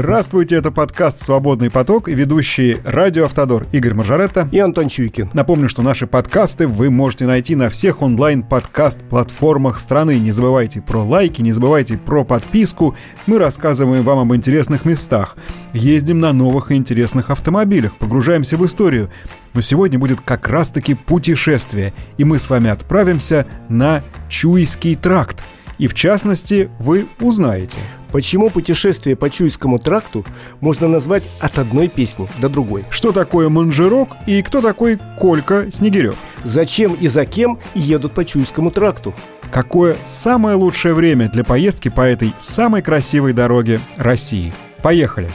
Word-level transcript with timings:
Здравствуйте, 0.00 0.56
это 0.56 0.70
подкаст 0.70 1.22
«Свободный 1.22 1.70
поток» 1.70 2.08
и 2.08 2.14
ведущие 2.14 2.78
«Радио 2.84 3.26
Автодор» 3.26 3.66
Игорь 3.70 3.92
Маржаретта 3.92 4.48
и 4.50 4.58
Антон 4.58 4.88
Чуйкин. 4.88 5.28
Напомню, 5.34 5.68
что 5.68 5.82
наши 5.82 6.06
подкасты 6.06 6.66
вы 6.66 6.88
можете 6.88 7.26
найти 7.26 7.54
на 7.54 7.68
всех 7.68 8.00
онлайн-подкаст-платформах 8.00 9.78
страны. 9.78 10.18
Не 10.18 10.30
забывайте 10.30 10.80
про 10.80 11.04
лайки, 11.04 11.42
не 11.42 11.52
забывайте 11.52 11.98
про 11.98 12.24
подписку. 12.24 12.96
Мы 13.26 13.38
рассказываем 13.38 14.02
вам 14.02 14.20
об 14.20 14.34
интересных 14.34 14.86
местах. 14.86 15.36
Ездим 15.74 16.18
на 16.18 16.32
новых 16.32 16.72
и 16.72 16.76
интересных 16.76 17.28
автомобилях, 17.28 17.94
погружаемся 17.98 18.56
в 18.56 18.64
историю. 18.64 19.10
Но 19.52 19.60
сегодня 19.60 19.98
будет 19.98 20.22
как 20.22 20.48
раз-таки 20.48 20.94
путешествие, 20.94 21.92
и 22.16 22.24
мы 22.24 22.38
с 22.38 22.48
вами 22.48 22.70
отправимся 22.70 23.44
на 23.68 24.02
Чуйский 24.30 24.96
тракт. 24.96 25.42
И 25.76 25.88
в 25.88 25.94
частности, 25.94 26.70
вы 26.78 27.06
узнаете– 27.20 27.76
Почему 28.12 28.50
путешествие 28.50 29.16
по 29.16 29.30
Чуйскому 29.30 29.78
тракту 29.78 30.24
можно 30.60 30.88
назвать 30.88 31.22
от 31.38 31.58
одной 31.58 31.88
песни 31.88 32.28
до 32.40 32.48
другой? 32.48 32.84
Что 32.90 33.12
такое 33.12 33.48
манжерок 33.48 34.16
и 34.26 34.42
кто 34.42 34.60
такой 34.60 34.98
Колька 35.18 35.70
Снегирев? 35.70 36.16
Зачем 36.42 36.94
и 36.94 37.08
за 37.08 37.24
кем 37.24 37.58
едут 37.74 38.12
по 38.12 38.24
Чуйскому 38.24 38.70
тракту? 38.70 39.14
Какое 39.52 39.96
самое 40.04 40.56
лучшее 40.56 40.94
время 40.94 41.28
для 41.28 41.44
поездки 41.44 41.88
по 41.88 42.02
этой 42.02 42.32
самой 42.38 42.82
красивой 42.82 43.32
дороге 43.32 43.80
России? 43.96 44.52
Поехали! 44.82 45.30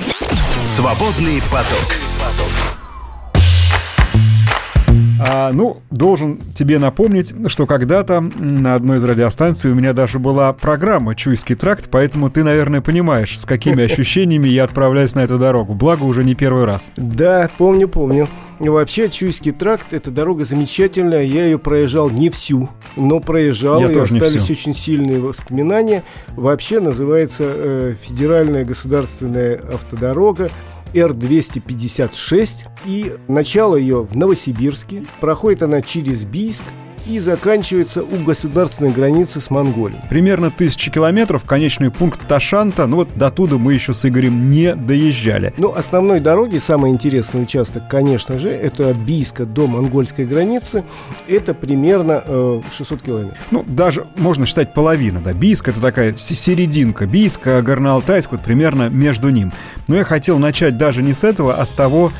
Свободный 0.66 1.42
поток. 1.52 2.05
А, 5.28 5.52
ну, 5.52 5.82
должен 5.90 6.40
тебе 6.54 6.78
напомнить, 6.78 7.34
что 7.48 7.66
когда-то 7.66 8.22
на 8.22 8.76
одной 8.76 8.98
из 8.98 9.04
радиостанций 9.04 9.72
у 9.72 9.74
меня 9.76 9.94
даже 9.94 10.20
была 10.20 10.54
программа 10.54 11.16
«Чуйский 11.16 11.56
тракт», 11.56 11.90
поэтому 11.90 12.30
ты, 12.30 12.44
наверное, 12.44 12.82
понимаешь, 12.82 13.40
с 13.40 13.46
какими 13.46 13.84
ощущениями 13.92 14.48
я 14.50 14.66
отправляюсь 14.66 15.16
на 15.16 15.22
эту 15.22 15.40
дорогу. 15.40 15.74
Благо, 15.74 16.04
уже 16.04 16.24
не 16.24 16.36
первый 16.36 16.66
раз. 16.66 16.92
Да, 16.96 17.50
помню, 17.58 17.88
помню. 17.88 18.28
Вообще, 18.60 19.10
Чуйский 19.10 19.52
тракт– 19.52 19.88
это 19.92 20.12
дорога 20.12 20.46
замечательная. 20.46 21.24
Я 21.24 21.46
ее 21.46 21.58
проезжал 21.58 22.10
не 22.10 22.30
всю, 22.30 22.70
но 22.96 23.20
проезжал, 23.20 23.82
я 23.82 23.90
и 23.90 23.94
тоже 23.94 24.18
остались 24.18 24.50
очень 24.50 24.76
сильные 24.76 25.20
воспоминания. 25.20 26.04
Вообще 26.36 26.80
называется 26.80 27.44
э, 27.46 27.96
Федеральная 28.04 28.64
государственная 28.64 29.56
автодорога. 29.56 30.50
Р-256, 30.94 32.50
и 32.86 33.14
начало 33.28 33.76
ее 33.76 34.04
в 34.04 34.16
Новосибирске, 34.16 35.04
проходит 35.20 35.64
она 35.64 35.82
через 35.82 36.26
Бийск, 36.26 36.64
и 37.06 37.20
заканчивается 37.20 38.04
у 38.04 38.18
государственной 38.24 38.92
границы 38.92 39.40
с 39.40 39.50
Монголией. 39.50 40.02
Примерно 40.10 40.52
тысячи 40.52 40.92
километров, 40.92 41.44
конечный 41.44 41.92
пункт 41.92 42.28
Ташанта, 42.28 42.88
ну 42.88 42.98
вот 42.98 43.10
до 43.16 43.32
туда 43.32 43.58
мы 43.58 43.74
еще 43.74 43.94
с 43.94 44.06
Игорем 44.06 44.50
не 44.50 44.76
доезжали. 44.76 45.54
Ну, 45.58 45.74
основной 45.76 46.20
дороги, 46.20 46.58
самый 46.58 46.92
интересный 46.92 47.44
участок, 47.44 47.84
конечно 47.90 48.40
же, 48.40 48.50
это 48.50 48.94
Бийска 48.94 49.46
до 49.46 49.68
монгольской 49.68 50.26
границы, 50.26 50.84
это 51.28 51.54
примерно 51.54 52.24
э, 52.26 52.62
600 52.76 53.02
километров. 53.02 53.38
Ну, 53.52 53.64
даже 53.68 54.08
можно 54.18 54.46
считать 54.46 54.74
половина, 54.74 55.20
да, 55.20 55.34
Бийск 55.34 55.68
это 55.68 55.80
такая 55.80 56.16
серединка, 56.18 57.06
Бийск, 57.06 57.48
а 57.48 57.62
Горно-Алтайск 57.62 58.30
вот 58.32 58.42
примерно 58.42 58.90
между 58.90 59.30
ним. 59.30 59.52
Но 59.88 59.96
я 59.96 60.04
хотел 60.04 60.40
начать 60.40 60.78
даже 60.78 61.04
не 61.04 61.14
с 61.14 61.24
этого, 61.24 61.56
а 61.56 61.66
с 61.66 61.74
того, 61.74 62.12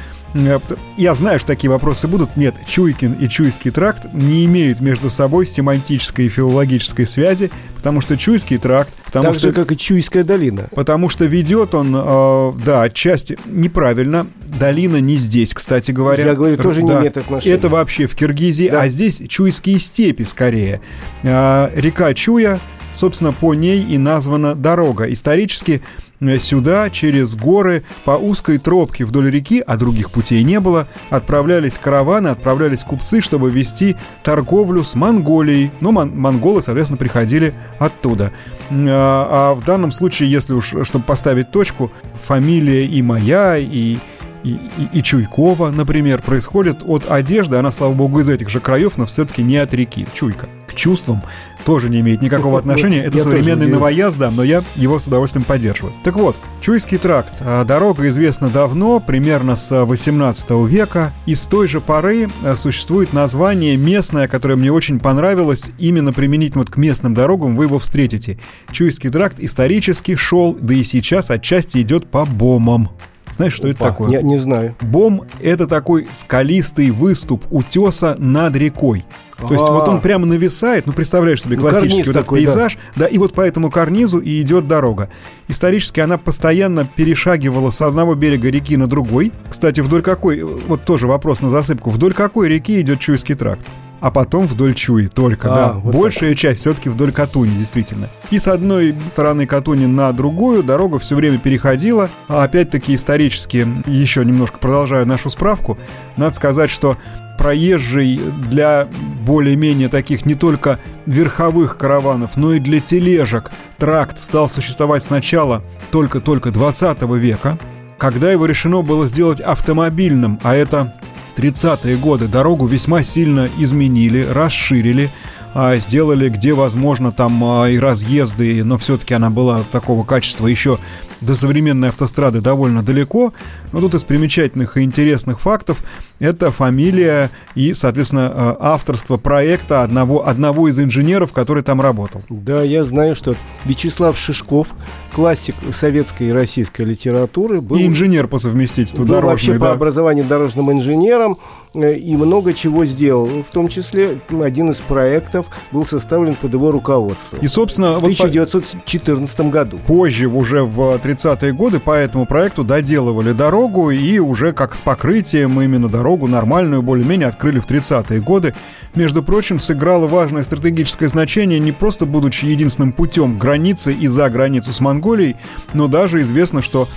я 0.98 1.14
знаю, 1.14 1.40
что 1.40 1.48
такие 1.48 1.70
вопросы 1.70 2.08
будут. 2.08 2.36
Нет, 2.36 2.56
Чуйкин 2.68 3.14
и 3.14 3.30
Чуйский 3.30 3.72
тракт 3.72 4.14
не 4.14 4.46
имеют 4.46 4.82
между 4.82 5.10
собой 5.10 5.48
семантической 5.48 6.26
и 6.26 6.30
филологической 6.30 7.08
связи, 7.08 7.52
потому 7.78 8.02
что 8.02 8.18
Чуйский 8.18 8.58
тракт... 8.58 8.92
Потому 9.06 9.28
так 9.28 9.36
что, 9.36 9.48
же, 9.48 9.54
как 9.54 9.72
и 9.72 9.78
Чуйская 9.78 10.26
долина. 10.26 10.68
Потому 10.76 11.08
что 11.08 11.26
ведет 11.26 11.74
он, 11.74 11.96
э, 11.96 12.54
да, 12.66 12.84
отчасти 12.84 13.38
неправильно. 13.46 14.28
Долина 14.60 14.98
не 14.98 15.16
здесь, 15.16 15.54
кстати 15.54 15.92
говоря. 15.92 16.26
Я 16.26 16.36
говорю, 16.36 16.58
тоже 16.58 16.82
да, 16.82 16.86
не 16.86 16.92
имеет 17.00 17.18
отношения. 17.18 17.56
Это 17.56 17.70
вообще 17.70 18.08
в 18.08 18.16
Киргизии, 18.16 18.70
да. 18.70 18.82
а 18.82 18.90
здесь 18.90 19.22
Чуйские 19.30 19.80
степи 19.80 20.24
скорее. 20.24 20.82
Э, 21.24 21.70
река 21.76 22.14
Чуя, 22.14 22.60
собственно, 22.92 23.32
по 23.32 23.54
ней 23.54 23.82
и 23.84 23.98
названа 23.98 24.54
дорога. 24.54 25.06
Исторически 25.06 25.82
Э, 25.82 26.05
сюда, 26.40 26.90
через 26.90 27.36
горы, 27.36 27.84
по 28.04 28.12
узкой 28.12 28.58
тропке 28.58 29.06
вдоль 29.06 29.30
реки, 29.30 29.64
а 29.66 29.78
других 29.78 30.12
путей 30.12 30.44
не 30.44 30.60
было, 30.60 30.88
отправлялись 31.10 31.78
караваны, 31.78 32.30
отправлялись 32.30 32.84
купцы, 32.84 33.22
чтобы 33.22 33.50
вести 33.50 33.96
торговлю 34.24 34.84
с 34.84 34.96
Монголией. 34.96 35.72
Ну, 35.82 35.92
мон- 35.92 36.18
монголы, 36.18 36.62
соответственно, 36.62 36.98
приходили 36.98 37.54
оттуда. 37.80 38.32
А, 38.72 39.52
а 39.52 39.54
в 39.56 39.64
данном 39.66 39.92
случае, 39.92 40.32
если 40.32 40.54
уж, 40.54 40.74
чтобы 40.84 41.06
поставить 41.06 41.52
точку, 41.52 41.92
фамилия 42.26 42.86
и 42.86 43.02
моя, 43.02 43.58
и 43.58 43.98
и, 44.44 44.60
и, 44.78 45.00
и 45.00 45.02
Чуйкова, 45.02 45.72
например, 45.72 46.22
происходит 46.22 46.84
от 46.86 47.10
одежды, 47.10 47.56
она, 47.56 47.72
слава 47.72 47.94
богу, 47.94 48.20
из 48.20 48.30
этих 48.30 48.50
же 48.50 48.60
краев, 48.60 48.96
но 48.96 49.08
все-таки 49.08 49.42
не 49.42 49.58
от 49.58 49.74
реки. 49.74 50.06
Чуйка. 50.14 50.48
К 50.68 50.74
чувствам 50.74 51.24
тоже 51.66 51.90
не 51.90 52.00
имеет 52.00 52.22
никакого 52.22 52.60
отношения. 52.60 53.04
Это 53.04 53.20
современный 53.20 53.68
новоязд, 53.68 54.18
да, 54.18 54.32
но 54.32 54.44
я 54.44 54.64
его 54.76 55.00
с 55.00 55.08
удовольствием 55.08 55.44
поддерживаю. 55.44 55.94
Так 56.04 56.16
вот, 56.16 56.36
Чуйский 56.62 56.98
тракт. 56.98 57.34
А, 57.42 57.64
дорога 57.64 58.08
известна 58.10 58.50
давно, 58.50 59.00
примерно 59.00 59.56
с 59.56 59.86
18 59.86 60.50
века, 60.68 61.14
и 61.26 61.36
с 61.36 61.46
той 61.46 61.68
же 61.68 61.82
поры 61.82 62.28
а, 62.44 62.56
существует 62.56 63.14
название 63.14 63.78
местное, 63.78 64.28
которое 64.28 64.56
мне 64.56 64.72
очень 64.72 65.00
понравилось, 65.00 65.72
именно 65.78 66.14
применительно 66.14 66.62
вот 66.62 66.72
к 66.72 66.78
местным 66.78 67.14
дорогам 67.14 67.56
вы 67.56 67.66
его 67.66 67.80
встретите. 67.80 68.40
Чуйский 68.72 69.10
тракт 69.10 69.40
исторически 69.40 70.16
шел, 70.16 70.58
да 70.60 70.74
и 70.74 70.84
сейчас 70.84 71.30
отчасти 71.32 71.82
идет 71.82 72.08
по 72.08 72.26
бомам. 72.26 72.90
Знаешь, 73.36 73.54
что 73.54 73.68
Опа, 73.68 73.72
это 73.72 73.84
такое? 73.84 74.10
Не, 74.10 74.24
не 74.24 74.38
знаю. 74.38 74.76
Бом— 74.82 75.24
это 75.42 75.68
такой 75.68 76.08
скалистый 76.12 76.92
выступ 76.92 77.44
утеса 77.52 78.16
над 78.18 78.56
рекой. 78.56 79.06
То 79.38 79.54
есть 79.54 79.68
вот 79.68 79.88
он 79.90 79.98
а. 79.98 80.00
прямо 80.00 80.26
нависает, 80.26 80.86
ну 80.86 80.94
представляешь 80.94 81.44
себе 81.44 81.58
ну, 81.58 81.64
классический 81.64 82.04
вот 82.04 82.16
этот 82.16 82.30
пейзаж, 82.30 82.78
да. 82.96 83.06
и 83.06 83.18
вот 83.18 83.34
по 83.34 83.42
этому 83.42 83.70
карнизу 83.70 84.20
и 84.20 84.42
идет 84.42 84.68
дорога. 84.68 85.10
Исторически 85.50 86.00
она 86.00 86.18
постоянно 86.18 86.86
перешагивала 86.86 87.70
с 87.70 87.82
одного 87.82 88.16
берега 88.16 88.50
реки 88.50 88.78
на 88.78 88.88
другой. 88.88 89.34
Кстати, 89.50 89.82
вдоль 89.82 90.02
какой, 90.02 90.42
вот 90.42 90.86
тоже 90.86 91.08
вопрос 91.08 91.42
на 91.42 91.50
засыпку, 91.50 91.90
вдоль 91.90 92.14
какой 92.14 92.48
реки 92.48 92.80
идет 92.80 93.00
Чуйский 93.02 93.36
тракт? 93.36 93.66
А 94.06 94.12
потом 94.12 94.46
вдоль 94.46 94.76
Чуи 94.76 95.08
только, 95.08 95.52
а, 95.52 95.56
да. 95.56 95.72
Вот 95.80 95.96
Большая 95.96 96.30
так. 96.30 96.38
часть 96.38 96.60
все-таки 96.62 96.90
вдоль 96.90 97.12
Катуни, 97.12 97.58
действительно. 97.58 98.08
И 98.30 98.38
с 98.38 98.48
одной 98.48 98.94
стороны 99.08 99.48
Катуни 99.48 99.88
на 99.88 100.12
другую 100.12 100.62
дорога 100.62 101.00
все 101.00 101.16
время 101.16 101.40
переходила. 101.40 102.08
А 102.28 102.44
опять-таки 102.44 102.94
исторически, 102.94 103.68
еще 103.88 104.24
немножко 104.24 104.60
продолжаю 104.60 105.08
нашу 105.08 105.32
справку, 105.32 105.80
надо 106.18 106.36
сказать, 106.36 106.70
что 106.70 106.98
проезжий 107.40 108.22
для 108.48 108.88
более-менее 109.26 109.90
таких 109.90 110.24
не 110.28 110.36
только 110.36 110.78
верховых 111.08 111.76
караванов, 111.76 112.38
но 112.38 112.54
и 112.54 112.60
для 112.60 112.82
тележек 112.82 113.52
тракт 113.80 114.20
стал 114.20 114.48
существовать 114.48 115.02
сначала 115.02 115.64
только-только 115.90 116.52
20 116.52 117.02
века, 117.18 117.58
когда 117.98 118.32
его 118.32 118.46
решено 118.46 118.84
было 118.84 119.08
сделать 119.08 119.42
автомобильным, 119.42 120.40
а 120.44 120.54
это 120.54 120.94
30-е 121.36 121.98
годы. 121.98 122.28
Дорогу 122.28 122.66
весьма 122.66 123.04
сильно 123.04 123.50
изменили, 123.58 124.24
расширили, 124.24 125.10
а, 125.54 125.76
сделали 125.78 126.30
где 126.30 126.54
возможно 126.54 127.12
там 127.12 127.44
а, 127.44 127.70
и 127.70 127.78
разъезды, 127.78 128.64
но 128.64 128.78
все-таки 128.78 129.14
она 129.14 129.30
была 129.30 129.62
такого 129.72 130.04
качества 130.06 130.48
еще 130.48 130.80
до 131.22 131.36
современной 131.36 131.90
автострады 131.90 132.42
довольно 132.42 132.84
далеко, 132.84 133.34
но 133.72 133.80
тут 133.80 133.96
из 133.96 134.04
примечательных 134.04 134.78
и 134.78 134.82
интересных 134.82 135.40
фактов 135.40 135.82
это 136.20 136.52
фамилия 136.52 137.30
и, 137.56 137.74
соответственно, 137.74 138.32
э, 138.34 138.56
авторство 138.60 139.18
проекта 139.18 139.84
одного, 139.84 140.28
одного 140.28 140.70
из 140.70 140.80
инженеров, 140.80 141.34
который 141.34 141.64
там 141.64 141.82
работал. 141.82 142.22
Да, 142.30 142.62
я 142.62 142.84
знаю, 142.84 143.16
что 143.16 143.36
Вячеслав 143.66 144.18
Шишков, 144.18 144.70
классик 145.14 145.56
советской 145.74 146.30
и 146.30 146.32
российской 146.32 146.84
литературы, 146.84 147.62
был... 147.62 147.78
И 147.78 147.86
инженер 147.86 148.28
по 148.28 148.40
совместительству 148.40 149.04
был 149.04 149.16
дорожный, 149.16 149.30
вообще 149.30 149.54
да. 149.54 149.66
по 149.66 149.72
образованию 149.74 150.26
дорожным 150.26 150.72
инженером 150.72 151.38
э, 151.74 151.96
и 151.96 152.16
много 152.16 152.54
чего 152.54 152.86
сделал. 152.86 153.28
В 153.28 153.52
том 153.52 153.68
числе 153.68 154.20
один 154.42 154.72
из 154.72 154.78
проектов 154.78 155.48
был 155.72 155.86
составлен 155.86 156.36
под 156.36 156.54
его 156.54 156.72
руководством. 156.72 157.40
И, 157.42 157.48
собственно... 157.48 157.96
В 157.96 158.04
1914 158.04 159.38
вот 159.38 159.46
по... 159.46 159.52
году. 159.52 159.80
Позже, 159.86 160.28
уже 160.28 160.64
в 160.64 160.96
30-е 161.04 161.52
годы, 161.54 161.80
по 161.80 161.92
этому 161.92 162.26
проекту 162.26 162.64
доделывали 162.64 163.34
дорогу 163.34 163.92
и 163.92 164.20
уже 164.20 164.54
как 164.54 164.76
с 164.76 164.82
покрытием 164.82 165.60
именно 165.62 165.90
дорогу 165.90 166.05
дорогу 166.06 166.28
нормальную, 166.28 166.84
более-менее 166.84 167.28
открыли 167.28 167.58
в 167.58 167.66
30-е 167.66 168.22
годы. 168.22 168.54
Между 168.94 169.24
прочим, 169.24 169.58
сыграло 169.58 170.06
важное 170.06 170.44
стратегическое 170.44 171.08
значение 171.08 171.58
не 171.58 171.72
просто 171.72 172.06
будучи 172.06 172.46
единственным 172.46 172.94
путем 172.94 173.40
границы 173.40 173.92
и 173.92 174.06
за 174.06 174.30
границу 174.30 174.72
с 174.72 174.80
Монголией, 174.82 175.36
но 175.74 175.88
даже 175.88 176.22
известно, 176.22 176.62
что 176.62 176.88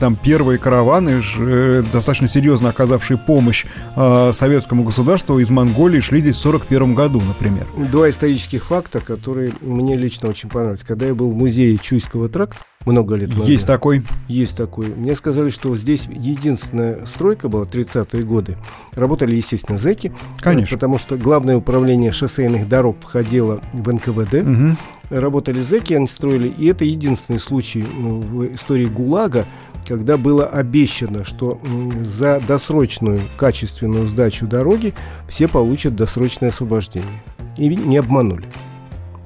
там 0.00 0.16
первые 0.16 0.58
караваны, 0.58 1.22
э, 1.38 1.82
достаточно 1.92 2.26
серьезно 2.26 2.70
оказавшие 2.70 3.18
помощь 3.18 3.66
э, 3.96 4.32
советскому 4.32 4.82
государству 4.82 5.38
из 5.38 5.50
Монголии 5.50 6.00
шли 6.00 6.20
здесь 6.20 6.36
в 6.36 6.40
41 6.40 6.94
году, 6.94 7.20
например. 7.20 7.66
Два 7.92 8.08
исторических 8.08 8.64
факта, 8.64 9.00
которые 9.00 9.52
мне 9.60 9.94
лично 9.94 10.30
очень 10.30 10.48
понравились. 10.48 10.84
Когда 10.84 11.04
я 11.04 11.14
был 11.14 11.30
в 11.30 11.34
музее 11.34 11.76
Чуйского 11.76 12.30
тракта, 12.30 12.56
много 12.86 13.14
лет 13.14 13.30
назад. 13.30 13.48
Есть 13.48 13.66
такой? 13.66 14.02
Есть 14.28 14.56
такой. 14.56 14.86
Мне 14.86 15.16
сказали, 15.16 15.50
что 15.50 15.76
здесь 15.76 16.06
единственная 16.06 17.06
стройка 17.06 17.48
была 17.48 17.64
30-е 17.64 18.22
годы. 18.22 18.56
Работали, 18.92 19.36
естественно, 19.36 19.78
зэки. 19.78 20.12
Конечно. 20.38 20.76
Потому 20.76 20.98
что 20.98 21.16
главное 21.16 21.56
управление 21.56 22.12
шоссейных 22.12 22.68
дорог 22.68 22.96
входило 23.00 23.60
в 23.72 23.92
НКВД. 23.92 24.34
Угу. 24.34 24.76
Работали 25.10 25.62
зэки, 25.62 25.94
они 25.94 26.06
строили. 26.06 26.48
И 26.48 26.66
это 26.66 26.84
единственный 26.84 27.38
случай 27.38 27.84
ну, 27.96 28.20
в 28.20 28.52
истории 28.54 28.86
ГУЛАГа, 28.86 29.44
когда 29.86 30.16
было 30.16 30.46
обещано, 30.46 31.24
что 31.24 31.60
за 32.04 32.40
досрочную 32.46 33.20
качественную 33.36 34.08
сдачу 34.08 34.46
дороги 34.46 34.94
все 35.28 35.48
получат 35.48 35.94
досрочное 35.94 36.50
освобождение. 36.50 37.22
И 37.56 37.68
не 37.68 37.98
обманули. 37.98 38.48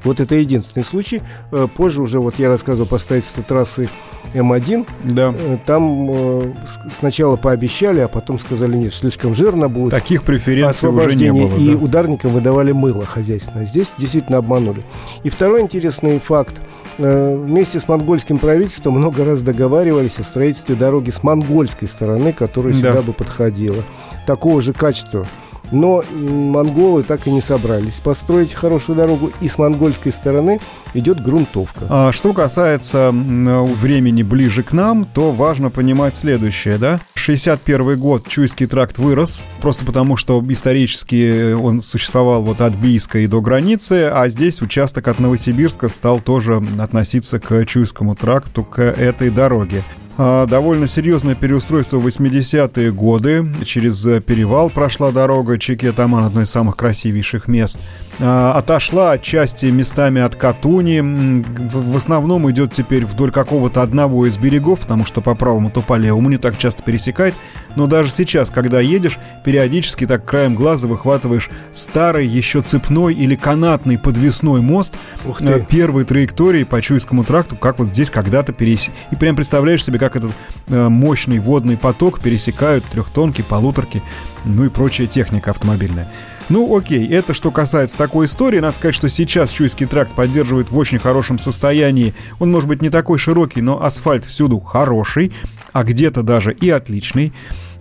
Вот 0.04 0.20
это 0.20 0.34
единственный 0.36 0.84
случай. 0.84 1.22
Э, 1.50 1.66
позже 1.74 2.02
уже 2.02 2.20
вот 2.20 2.38
я 2.38 2.48
рассказывал 2.48 2.86
по 2.86 2.98
строительству 2.98 3.42
трассы 3.42 3.88
М1. 4.34 4.86
Да. 5.04 5.34
Э, 5.36 5.58
там 5.66 6.10
э, 6.10 6.52
сначала 6.98 7.36
пообещали, 7.36 8.00
а 8.00 8.08
потом 8.08 8.38
сказали, 8.38 8.76
нет, 8.76 8.94
слишком 8.94 9.34
жирно 9.34 9.68
будет. 9.68 9.90
Таких 9.90 10.22
преференций 10.22 10.88
уже 10.88 11.14
не 11.14 11.32
было. 11.32 11.56
И 11.56 11.72
да. 11.72 11.76
ударникам 11.76 12.30
выдавали 12.32 12.72
мыло 12.72 13.04
хозяйственное. 13.04 13.66
Здесь 13.66 13.90
действительно 13.98 14.38
обманули. 14.38 14.84
И 15.24 15.30
второй 15.30 15.62
интересный 15.62 16.18
факт. 16.18 16.60
Вместе 16.98 17.78
с 17.78 17.86
монгольским 17.86 18.38
правительством 18.38 18.94
много 18.94 19.24
раз 19.24 19.40
договаривались 19.42 20.18
о 20.18 20.24
строительстве 20.24 20.74
дороги 20.74 21.10
с 21.10 21.22
монгольской 21.22 21.86
стороны, 21.86 22.32
которая 22.32 22.72
да. 22.72 22.78
сюда 22.78 23.02
бы 23.02 23.12
подходила. 23.12 23.84
Такого 24.26 24.60
же 24.60 24.72
качества 24.72 25.24
но 25.70 26.02
монголы 26.12 27.02
так 27.02 27.26
и 27.26 27.30
не 27.30 27.40
собрались 27.40 27.94
построить 27.94 28.52
хорошую 28.52 28.96
дорогу, 28.96 29.30
и 29.40 29.48
с 29.48 29.58
монгольской 29.58 30.10
стороны 30.10 30.60
идет 30.94 31.22
грунтовка. 31.22 31.86
А 31.88 32.12
что 32.12 32.32
касается 32.32 33.10
времени 33.12 34.22
ближе 34.22 34.62
к 34.62 34.72
нам, 34.72 35.04
то 35.04 35.32
важно 35.32 35.70
понимать 35.70 36.14
следующее, 36.14 36.78
да? 36.78 37.00
61 37.14 37.98
год 37.98 38.26
Чуйский 38.26 38.66
тракт 38.66 38.98
вырос, 38.98 39.42
просто 39.60 39.84
потому 39.84 40.16
что 40.16 40.42
исторически 40.48 41.52
он 41.52 41.82
существовал 41.82 42.42
вот 42.42 42.60
от 42.60 42.74
Бийска 42.74 43.18
и 43.18 43.26
до 43.26 43.40
границы, 43.40 44.10
а 44.12 44.28
здесь 44.28 44.62
участок 44.62 45.08
от 45.08 45.18
Новосибирска 45.18 45.88
стал 45.88 46.20
тоже 46.20 46.62
относиться 46.78 47.38
к 47.38 47.64
Чуйскому 47.66 48.14
тракту, 48.14 48.64
к 48.64 48.80
этой 48.80 49.30
дороге. 49.30 49.82
А, 50.20 50.46
довольно 50.46 50.88
серьезное 50.88 51.36
переустройство 51.36 51.98
в 51.98 52.06
80-е 52.06 52.90
годы. 52.90 53.46
Через 53.64 54.02
перевал 54.24 54.68
прошла 54.68 55.12
дорога. 55.12 55.58
Чекетаман 55.58 56.24
одно 56.24 56.42
из 56.42 56.50
самых 56.50 56.76
красивейших 56.76 57.46
мест. 57.46 57.78
А, 58.18 58.52
отошла 58.54 59.12
отчасти 59.12 59.66
местами 59.66 60.20
от 60.20 60.34
Катуни. 60.34 61.00
В 61.00 61.96
основном 61.96 62.50
идет 62.50 62.72
теперь 62.72 63.06
вдоль 63.06 63.30
какого-то 63.30 63.80
одного 63.80 64.26
из 64.26 64.36
берегов, 64.38 64.80
потому 64.80 65.06
что 65.06 65.20
по 65.20 65.36
правому, 65.36 65.70
то 65.70 65.82
по 65.82 65.96
левому 65.96 66.28
не 66.30 66.36
так 66.36 66.58
часто 66.58 66.82
пересекает. 66.82 67.34
Но 67.76 67.86
даже 67.86 68.10
сейчас, 68.10 68.50
когда 68.50 68.80
едешь, 68.80 69.20
периодически 69.44 70.04
так 70.04 70.24
краем 70.24 70.56
глаза 70.56 70.88
выхватываешь 70.88 71.48
старый 71.70 72.26
еще 72.26 72.60
цепной 72.60 73.14
или 73.14 73.36
канатный 73.36 73.98
подвесной 73.98 74.62
мост 74.62 74.96
ты. 75.38 75.64
первой 75.68 76.02
траектории 76.02 76.64
по 76.64 76.82
Чуйскому 76.82 77.22
тракту, 77.22 77.56
как 77.56 77.78
вот 77.78 77.90
здесь 77.90 78.10
когда-то 78.10 78.52
пересек... 78.52 78.92
И 79.12 79.16
прям 79.16 79.36
представляешь 79.36 79.84
себе, 79.84 80.00
как 80.00 80.07
этот 80.16 80.32
э, 80.69 80.88
мощный 80.88 81.38
водный 81.38 81.76
поток 81.76 82.20
пересекают 82.20 82.84
трехтонки, 82.84 83.43
полуторки, 83.43 84.02
ну 84.44 84.64
и 84.64 84.69
прочая 84.69 85.06
техника 85.06 85.50
автомобильная. 85.50 86.10
Ну, 86.49 86.75
окей, 86.75 87.06
это 87.06 87.34
что 87.34 87.50
касается 87.50 87.99
такой 87.99 88.25
истории. 88.26 88.58
Надо 88.58 88.75
сказать, 88.75 88.94
что 88.94 89.08
сейчас 89.08 89.50
Чуйский 89.50 89.87
тракт 89.87 90.14
поддерживает 90.14 90.70
в 90.70 90.78
очень 90.78 90.99
хорошем 90.99 91.38
состоянии. 91.38 92.14
Он, 92.38 92.50
может 92.50 92.69
быть, 92.69 92.81
не 92.81 92.88
такой 92.88 93.19
широкий, 93.19 93.60
но 93.60 93.82
асфальт 93.82 94.25
всюду 94.25 94.58
хороший, 94.58 95.32
а 95.72 95.84
где-то 95.84 96.22
даже 96.22 96.54
и 96.54 96.70
отличный. 96.70 97.34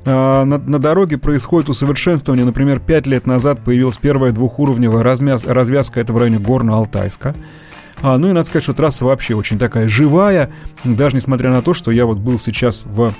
А, 0.05 0.43
на, 0.43 0.57
на 0.57 0.79
дороге 0.79 1.17
происходит 1.17 1.69
усовершенствование. 1.69 2.45
Например, 2.45 2.79
пять 2.79 3.07
лет 3.07 3.25
назад 3.25 3.63
появилась 3.63 3.97
первая 3.97 4.33
двухуровневая 4.33 5.03
размяз, 5.03 5.45
развязка, 5.45 6.01
это 6.01 6.11
в 6.11 6.17
районе 6.17 6.37
Горно-Алтайска. 6.37 7.35
А, 8.01 8.17
ну 8.17 8.29
и 8.29 8.31
надо 8.31 8.45
сказать, 8.45 8.63
что 8.63 8.73
трасса 8.73 9.05
вообще 9.05 9.35
очень 9.35 9.57
такая 9.57 9.89
живая, 9.89 10.51
даже 10.83 11.15
несмотря 11.15 11.49
на 11.49 11.61
то, 11.61 11.73
что 11.73 11.91
я 11.91 12.05
вот 12.05 12.17
был 12.17 12.39
сейчас 12.39 12.85
в 12.85 13.13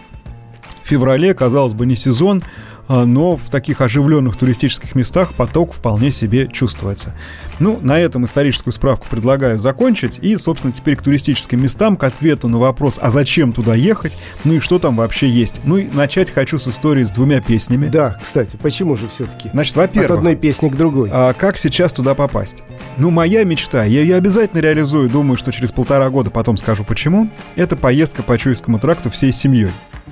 феврале, 0.83 1.33
казалось 1.33 1.73
бы, 1.73 1.85
не 1.85 1.95
сезон, 1.95 2.43
но 2.87 3.35
в 3.35 3.49
таких 3.49 3.81
оживленных 3.81 4.37
туристических 4.37 4.95
местах 4.95 5.33
поток 5.33 5.73
вполне 5.73 6.11
себе 6.11 6.47
чувствуется. 6.47 7.13
Ну, 7.59 7.79
на 7.81 7.99
этом 7.99 8.25
историческую 8.25 8.73
справку 8.73 9.07
предлагаю 9.09 9.57
закончить. 9.57 10.19
И, 10.21 10.35
собственно, 10.37 10.73
теперь 10.73 10.95
к 10.95 11.01
туристическим 11.01 11.61
местам, 11.61 11.97
к 11.97 12.03
ответу 12.03 12.47
на 12.47 12.59
вопрос, 12.59 12.99
а 13.01 13.09
зачем 13.09 13.53
туда 13.53 13.75
ехать, 13.75 14.17
ну 14.43 14.53
и 14.53 14.59
что 14.59 14.79
там 14.79 14.95
вообще 14.95 15.27
есть. 15.27 15.61
Ну 15.63 15.77
и 15.77 15.87
начать 15.87 16.31
хочу 16.31 16.59
с 16.59 16.67
истории 16.67 17.03
с 17.03 17.11
двумя 17.11 17.41
песнями. 17.41 17.87
Да, 17.87 18.17
кстати, 18.21 18.57
почему 18.61 18.95
же 18.95 19.07
все-таки? 19.07 19.49
Значит, 19.51 19.75
во-первых... 19.75 20.11
От 20.11 20.17
одной 20.17 20.35
песни 20.35 20.69
к 20.69 20.75
другой. 20.75 21.09
А 21.11 21.33
как 21.33 21.57
сейчас 21.57 21.93
туда 21.93 22.15
попасть? 22.15 22.63
Ну, 22.97 23.09
моя 23.09 23.43
мечта, 23.43 23.83
я 23.83 24.01
ее 24.01 24.15
обязательно 24.15 24.59
реализую, 24.59 25.09
думаю, 25.09 25.37
что 25.37 25.51
через 25.51 25.71
полтора 25.71 26.09
года 26.09 26.29
потом 26.29 26.57
скажу 26.57 26.83
почему, 26.83 27.29
это 27.55 27.75
поездка 27.75 28.23
по 28.23 28.37
Чуйскому 28.37 28.79
тракту 28.79 29.09
всей 29.09 29.31
семьей. 29.31 29.71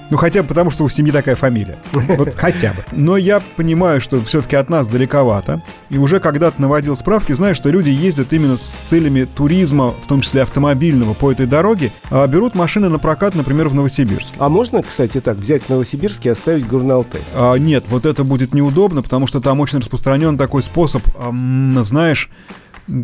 Ну, 0.10 0.18
хотя 0.18 0.42
бы 0.44 0.50
потому, 0.50 0.70
что 0.70 0.84
у 0.84 0.90
семьи 0.90 1.12
такая 1.12 1.36
фамилия. 1.36 1.78
Вот 1.92 2.36
хотя 2.36 2.65
бы. 2.74 2.84
Но 2.92 3.18
я 3.18 3.42
понимаю, 3.56 4.02
что 4.02 4.22
все-таки 4.24 4.56
от 4.56 4.70
нас 4.70 4.88
далековато. 4.88 5.62
И 5.90 5.98
уже 5.98 6.20
когда-то 6.20 6.62
наводил 6.62 6.96
справки, 6.96 7.32
знаю, 7.32 7.56
что 7.56 7.70
люди 7.70 7.90
ездят 7.90 8.34
именно 8.34 8.58
с 8.58 8.62
целями 8.62 9.26
туризма, 9.26 9.92
в 9.92 10.08
том 10.08 10.22
числе 10.22 10.44
автомобильного, 10.44 11.14
по 11.14 11.32
этой 11.32 11.46
дороге, 11.46 11.92
а 12.10 12.26
берут 12.28 12.56
машины 12.56 12.90
на 12.90 13.00
прокат, 13.00 13.36
например, 13.36 13.70
в 13.70 13.76
Новосибирске. 13.76 14.36
А 14.40 14.50
можно, 14.50 14.84
кстати, 14.84 15.22
так, 15.22 15.38
взять 15.38 15.70
Новосибирск 15.70 16.26
и 16.26 16.30
оставить 16.30 16.66
Горно-Алтайск? 16.66 17.32
А, 17.34 17.56
нет, 17.56 17.86
вот 17.88 18.06
это 18.06 18.24
будет 18.24 18.54
неудобно, 18.54 19.02
потому 19.02 19.28
что 19.28 19.42
там 19.42 19.60
очень 19.60 19.80
распространен 19.80 20.38
такой 20.38 20.64
способ, 20.64 21.04
эм, 21.18 21.84
знаешь, 21.84 22.30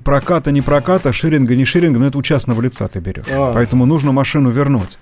проката 0.03 0.51
не 0.51 0.61
проката, 0.61 1.13
ширинга 1.13 1.55
не 1.55 1.65
ширинга, 1.65 1.99
но 1.99 2.07
это 2.07 2.17
у 2.17 2.21
частного 2.21 2.61
лица 2.61 2.87
ты 2.87 2.99
берешь. 2.99 3.25
А. 3.31 3.53
Поэтому 3.53 3.85
нужно 3.85 4.11
машину 4.11 4.49
вернуть. 4.49 4.97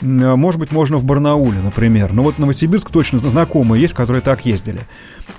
Может 0.00 0.60
быть, 0.60 0.72
можно 0.72 0.96
в 0.96 1.04
Барнауле, 1.04 1.60
например. 1.60 2.12
Но 2.12 2.22
вот 2.22 2.38
Новосибирск 2.38 2.90
точно 2.90 3.18
знакомые 3.18 3.82
есть, 3.82 3.94
которые 3.94 4.22
так 4.22 4.46
ездили. 4.46 4.80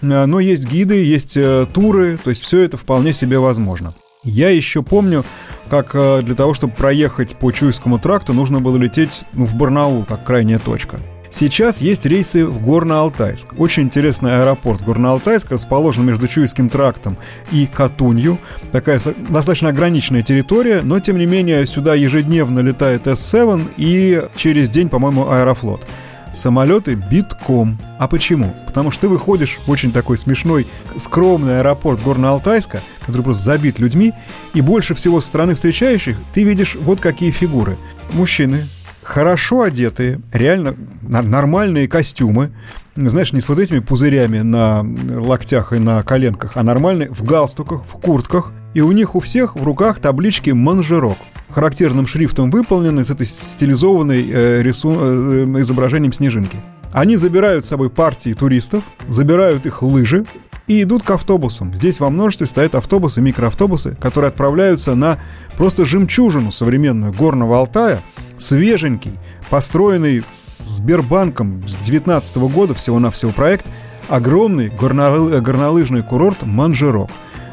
Но 0.02 0.40
есть 0.40 0.70
гиды, 0.70 1.04
есть 1.04 1.36
э, 1.38 1.66
туры, 1.74 2.18
то 2.24 2.30
есть 2.30 2.44
все 2.44 2.62
это 2.62 2.78
вполне 2.78 3.14
себе 3.14 3.40
возможно. 3.40 3.94
Я 4.24 4.50
еще 4.50 4.84
помню, 4.84 5.24
как 5.70 5.92
э, 5.94 6.22
для 6.24 6.36
того, 6.36 6.54
чтобы 6.54 6.74
проехать 6.74 7.38
по 7.38 7.52
Чуйскому 7.52 8.00
тракту, 8.00 8.34
нужно 8.34 8.60
было 8.60 8.78
лететь 8.78 9.22
ну, 9.34 9.46
в 9.46 9.56
Барнаул, 9.56 10.04
как 10.04 10.26
крайняя 10.26 10.60
точка. 10.60 11.00
Сейчас 11.32 11.80
есть 11.80 12.08
рейсы 12.08 12.44
в 12.44 12.60
Горно-Алтайск. 12.68 13.50
Очень 13.58 13.84
интересный 13.84 14.42
аэропорт 14.42 14.82
Горно-Алтайска 14.82 15.54
расположен 15.54 16.04
между 16.06 16.28
Чуйским 16.28 16.70
трактом 16.70 17.18
и 17.52 17.68
Катунью. 17.68 18.40
Такая 18.72 19.00
достаточно 19.30 19.70
ограниченная 19.70 20.24
территория, 20.24 20.82
но 20.82 21.00
тем 21.00 21.18
не 21.20 21.28
менее 21.28 21.68
сюда 21.68 21.94
ежедневно 21.94 22.62
летает 22.62 23.06
С-7 23.06 23.74
и 23.78 24.24
через 24.36 24.70
день, 24.70 24.90
по-моему, 24.90 25.30
Аэрофлот. 25.30 25.86
Самолеты 26.34 26.96
битком. 26.96 27.78
А 28.00 28.08
почему? 28.08 28.56
Потому 28.66 28.90
что 28.92 29.02
ты 29.02 29.08
выходишь 29.08 29.60
в 29.66 29.70
очень 29.70 29.92
такой 29.92 30.18
смешной, 30.18 30.68
скромный 30.98 31.60
аэропорт 31.60 32.00
Горно-Алтайска, 32.04 32.80
который 33.02 33.22
просто 33.22 33.44
забит 33.44 33.78
людьми, 33.78 34.14
и 34.56 34.62
больше 34.62 34.96
всего 34.96 35.22
со 35.22 35.28
стороны 35.28 35.54
встречающих 35.54 36.18
ты 36.34 36.44
видишь 36.44 36.76
вот 36.76 37.00
какие 37.00 37.30
фигуры. 37.30 37.78
Мужчины, 38.14 38.64
хорошо 39.10 39.64
одетые, 39.64 40.22
реально 40.32 40.76
нормальные 41.02 41.88
костюмы, 41.88 42.52
знаешь, 42.96 43.34
не 43.34 43.42
с 43.42 43.50
вот 43.50 43.58
этими 43.58 43.80
пузырями 43.80 44.40
на 44.40 44.86
локтях 45.10 45.74
и 45.74 45.80
на 45.80 46.04
коленках, 46.04 46.52
а 46.56 46.64
нормальные 46.64 47.10
в 47.10 47.24
галстуках, 47.24 47.82
в 47.92 47.94
куртках, 47.94 48.52
и 48.74 48.82
у 48.82 48.92
них 48.92 49.16
у 49.16 49.20
всех 49.20 49.56
в 49.56 49.64
руках 49.64 50.00
таблички 50.00 50.52
«Манжерок» 50.52 51.18
характерным 51.50 52.06
шрифтом 52.06 52.52
выполнены 52.52 53.04
с 53.04 53.10
этой 53.10 53.26
стилизованной 53.26 54.30
э, 54.30 54.62
рису... 54.62 54.96
э, 54.96 55.62
изображением 55.62 56.14
снежинки. 56.14 56.58
Они 56.92 57.16
забирают 57.16 57.66
с 57.66 57.70
собой 57.70 57.90
партии 57.90 58.34
туристов, 58.34 58.84
забирают 59.08 59.66
их 59.66 59.82
лыжи, 59.82 60.26
и 60.70 60.84
идут 60.84 61.02
к 61.02 61.10
автобусам. 61.10 61.74
Здесь 61.74 62.00
во 62.00 62.12
множестве 62.12 62.46
стоят 62.46 62.76
автобусы, 62.76 63.22
микроавтобусы, 63.22 63.98
которые 64.00 64.30
отправляются 64.30 64.94
на 64.94 65.18
просто 65.58 65.84
жемчужину 65.84 66.52
современную 66.52 67.12
Горного 67.12 67.58
Алтая, 67.58 68.02
свеженький, 68.40 69.14
построенный 69.50 70.24
Сбербанком 70.58 71.64
с 71.68 71.74
2019 71.74 72.38
года 72.38 72.74
всего-навсего 72.74 73.32
проект, 73.32 73.66
огромный 74.08 74.70
горнолыжный 74.70 76.04
курорт 76.04 76.44
Манжерок. 76.44 77.10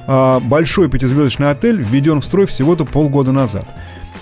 А, 0.09 0.41
большой 0.41 0.89
пятизвездочный 0.89 1.51
отель 1.51 1.83
введен 1.83 2.21
в 2.21 2.25
строй 2.25 2.47
всего-то 2.47 2.85
полгода 2.85 3.33
назад. 3.33 3.69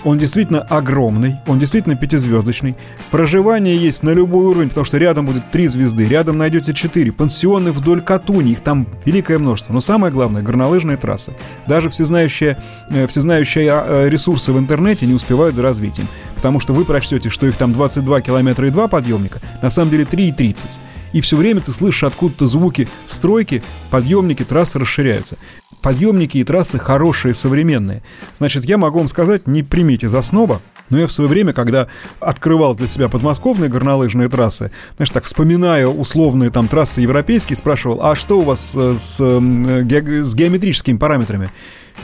Он 0.03 0.19
действительно 0.19 0.61
огромный, 0.61 1.37
он 1.47 1.57
действительно 1.57 1.95
пятизвездочный. 1.95 2.75
Проживание 3.09 3.75
есть 3.75 4.03
на 4.03 4.11
любой 4.11 4.45
уровень, 4.45 4.69
потому 4.69 4.85
что 4.85 4.99
рядом 4.99 5.25
будет 5.25 5.49
три 5.49 5.65
звезды, 5.65 6.05
рядом 6.05 6.37
найдете 6.37 6.75
четыре. 6.75 7.11
Пансионы 7.11 7.71
вдоль 7.71 8.01
Катуни, 8.01 8.51
их 8.51 8.59
там 8.59 8.85
великое 9.03 9.39
множество. 9.39 9.73
Но 9.73 9.81
самое 9.81 10.13
главное, 10.13 10.43
горнолыжные 10.43 10.97
трассы. 10.97 11.33
Даже 11.65 11.89
всезнающие, 11.89 12.57
э, 12.91 13.07
всезнающие 13.07 13.71
а, 13.71 14.05
э, 14.05 14.09
ресурсы 14.09 14.53
в 14.53 14.59
интернете 14.59 15.07
не 15.07 15.15
успевают 15.15 15.55
за 15.55 15.63
развитием. 15.63 16.07
Потому 16.45 16.59
что 16.59 16.73
вы 16.75 16.85
прочтете, 16.85 17.31
что 17.31 17.47
их 17.47 17.57
там 17.57 17.73
22 17.73 18.21
километра 18.21 18.67
и 18.67 18.69
2 18.69 18.87
подъемника, 18.87 19.41
на 19.63 19.71
самом 19.71 19.89
деле 19.89 20.05
3 20.05 20.27
и 20.27 20.31
30 20.31 20.77
и 21.11 21.21
все 21.21 21.37
время 21.37 21.59
ты 21.61 21.71
слышишь 21.71 22.03
откуда-то 22.03 22.45
звуки 22.45 22.87
стройки, 23.07 23.63
подъемники, 23.89 24.43
трассы 24.43 24.77
расширяются 24.77 25.37
подъемники 25.81 26.39
и 26.39 26.43
трассы 26.43 26.79
хорошие, 26.79 27.35
современные. 27.35 28.01
Значит, 28.39 28.65
я 28.65 28.77
могу 28.77 28.97
вам 28.97 29.07
сказать, 29.07 29.45
не 29.45 29.61
примите 29.61 30.09
за 30.09 30.23
сноба, 30.23 30.59
но 30.89 30.97
я 30.97 31.05
в 31.05 31.11
свое 31.11 31.29
время, 31.29 31.53
когда 31.53 31.87
открывал 32.19 32.73
для 32.73 32.87
себя 32.87 33.07
подмосковные 33.07 33.69
горнолыжные 33.69 34.27
трассы, 34.27 34.71
знаешь, 34.97 35.11
так 35.11 35.25
вспоминая 35.25 35.87
условные 35.87 36.49
там 36.49 36.67
трассы 36.67 37.01
европейские, 37.01 37.55
спрашивал, 37.55 37.99
а 38.01 38.15
что 38.15 38.39
у 38.39 38.41
вас 38.41 38.71
э, 38.73 38.95
с, 38.99 39.17
э, 39.19 40.23
с 40.23 40.33
геометрическими 40.35 40.97
параметрами? 40.97 41.49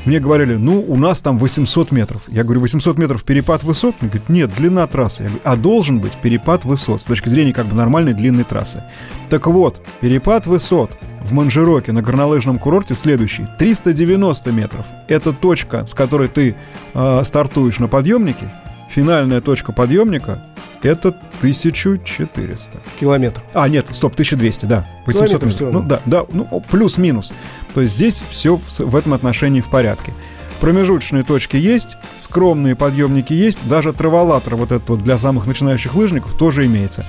Мне 0.05 0.19
говорили, 0.19 0.55
ну, 0.55 0.83
у 0.88 0.98
нас 0.98 1.21
там 1.21 1.38
800 1.38 1.91
метров. 1.91 2.24
Я 2.27 2.43
говорю, 2.43 2.62
800 2.62 2.98
метров 2.98 3.24
перепад 3.24 3.63
высот? 3.63 3.95
Он 4.01 4.07
говорит, 4.07 4.29
нет, 4.29 4.51
длина 4.55 4.88
трассы. 4.88 5.24
Я 5.24 5.29
говорю, 5.29 5.41
а 5.43 5.55
должен 5.55 6.00
быть 6.00 6.17
перепад 6.17 6.65
высот 6.65 7.01
с 7.01 7.05
точки 7.05 7.29
зрения 7.29 7.53
как 7.53 7.67
бы 7.67 7.75
нормальной 7.75 8.13
длинной 8.13 8.43
трассы. 8.43 8.83
Так 9.29 9.48
вот, 9.48 9.86
перепад 10.00 10.48
высот 10.48 10.91
в 11.24 11.33
Манжероке 11.33 11.91
на 11.91 12.01
горнолыжном 12.01 12.57
курорте 12.57 12.95
следующий. 12.95 13.48
390 13.60 14.51
метров. 14.51 14.86
Это 15.07 15.33
точка, 15.33 15.86
с 15.86 15.93
которой 15.93 16.27
ты 16.27 16.55
э, 16.93 17.21
стартуешь 17.24 17.79
на 17.79 17.88
подъемнике. 17.88 18.51
Финальная 18.89 19.39
точка 19.39 19.71
подъемника 19.71 20.43
это 20.83 21.09
1400. 21.39 22.79
Километров. 23.00 23.43
А, 23.53 23.67
нет, 23.69 23.88
стоп, 23.91 24.13
1200, 24.13 24.65
да. 24.65 24.88
800 25.05 25.43
метров. 25.43 25.73
Ну 25.73 25.81
да, 25.81 26.00
да, 26.05 26.25
ну 26.31 26.63
плюс-минус. 26.69 27.33
То 27.73 27.81
есть 27.81 27.93
здесь 27.93 28.23
все 28.29 28.59
в 28.79 28.95
этом 28.95 29.13
отношении 29.13 29.61
в 29.61 29.69
порядке. 29.69 30.13
Промежуточные 30.59 31.23
точки 31.23 31.57
есть, 31.57 31.97
скромные 32.19 32.75
подъемники 32.75 33.33
есть, 33.33 33.67
даже 33.67 33.93
траволатор 33.93 34.55
вот 34.55 34.71
этот 34.71 34.88
вот 34.89 35.03
для 35.03 35.17
самых 35.17 35.47
начинающих 35.47 35.95
лыжников 35.95 36.38
тоже 36.38 36.67
имеется. 36.67 37.03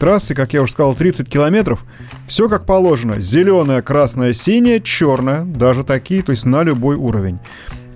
Трассы, 0.00 0.34
как 0.34 0.52
я 0.52 0.62
уже 0.62 0.72
сказал, 0.72 0.94
30 0.94 1.28
километров. 1.28 1.84
Все 2.26 2.48
как 2.48 2.66
положено. 2.66 3.18
Зеленая, 3.18 3.80
красная, 3.80 4.32
синяя, 4.32 4.80
черная. 4.80 5.42
Даже 5.42 5.84
такие, 5.84 6.22
то 6.22 6.32
есть 6.32 6.44
на 6.44 6.64
любой 6.64 6.96
уровень. 6.96 7.38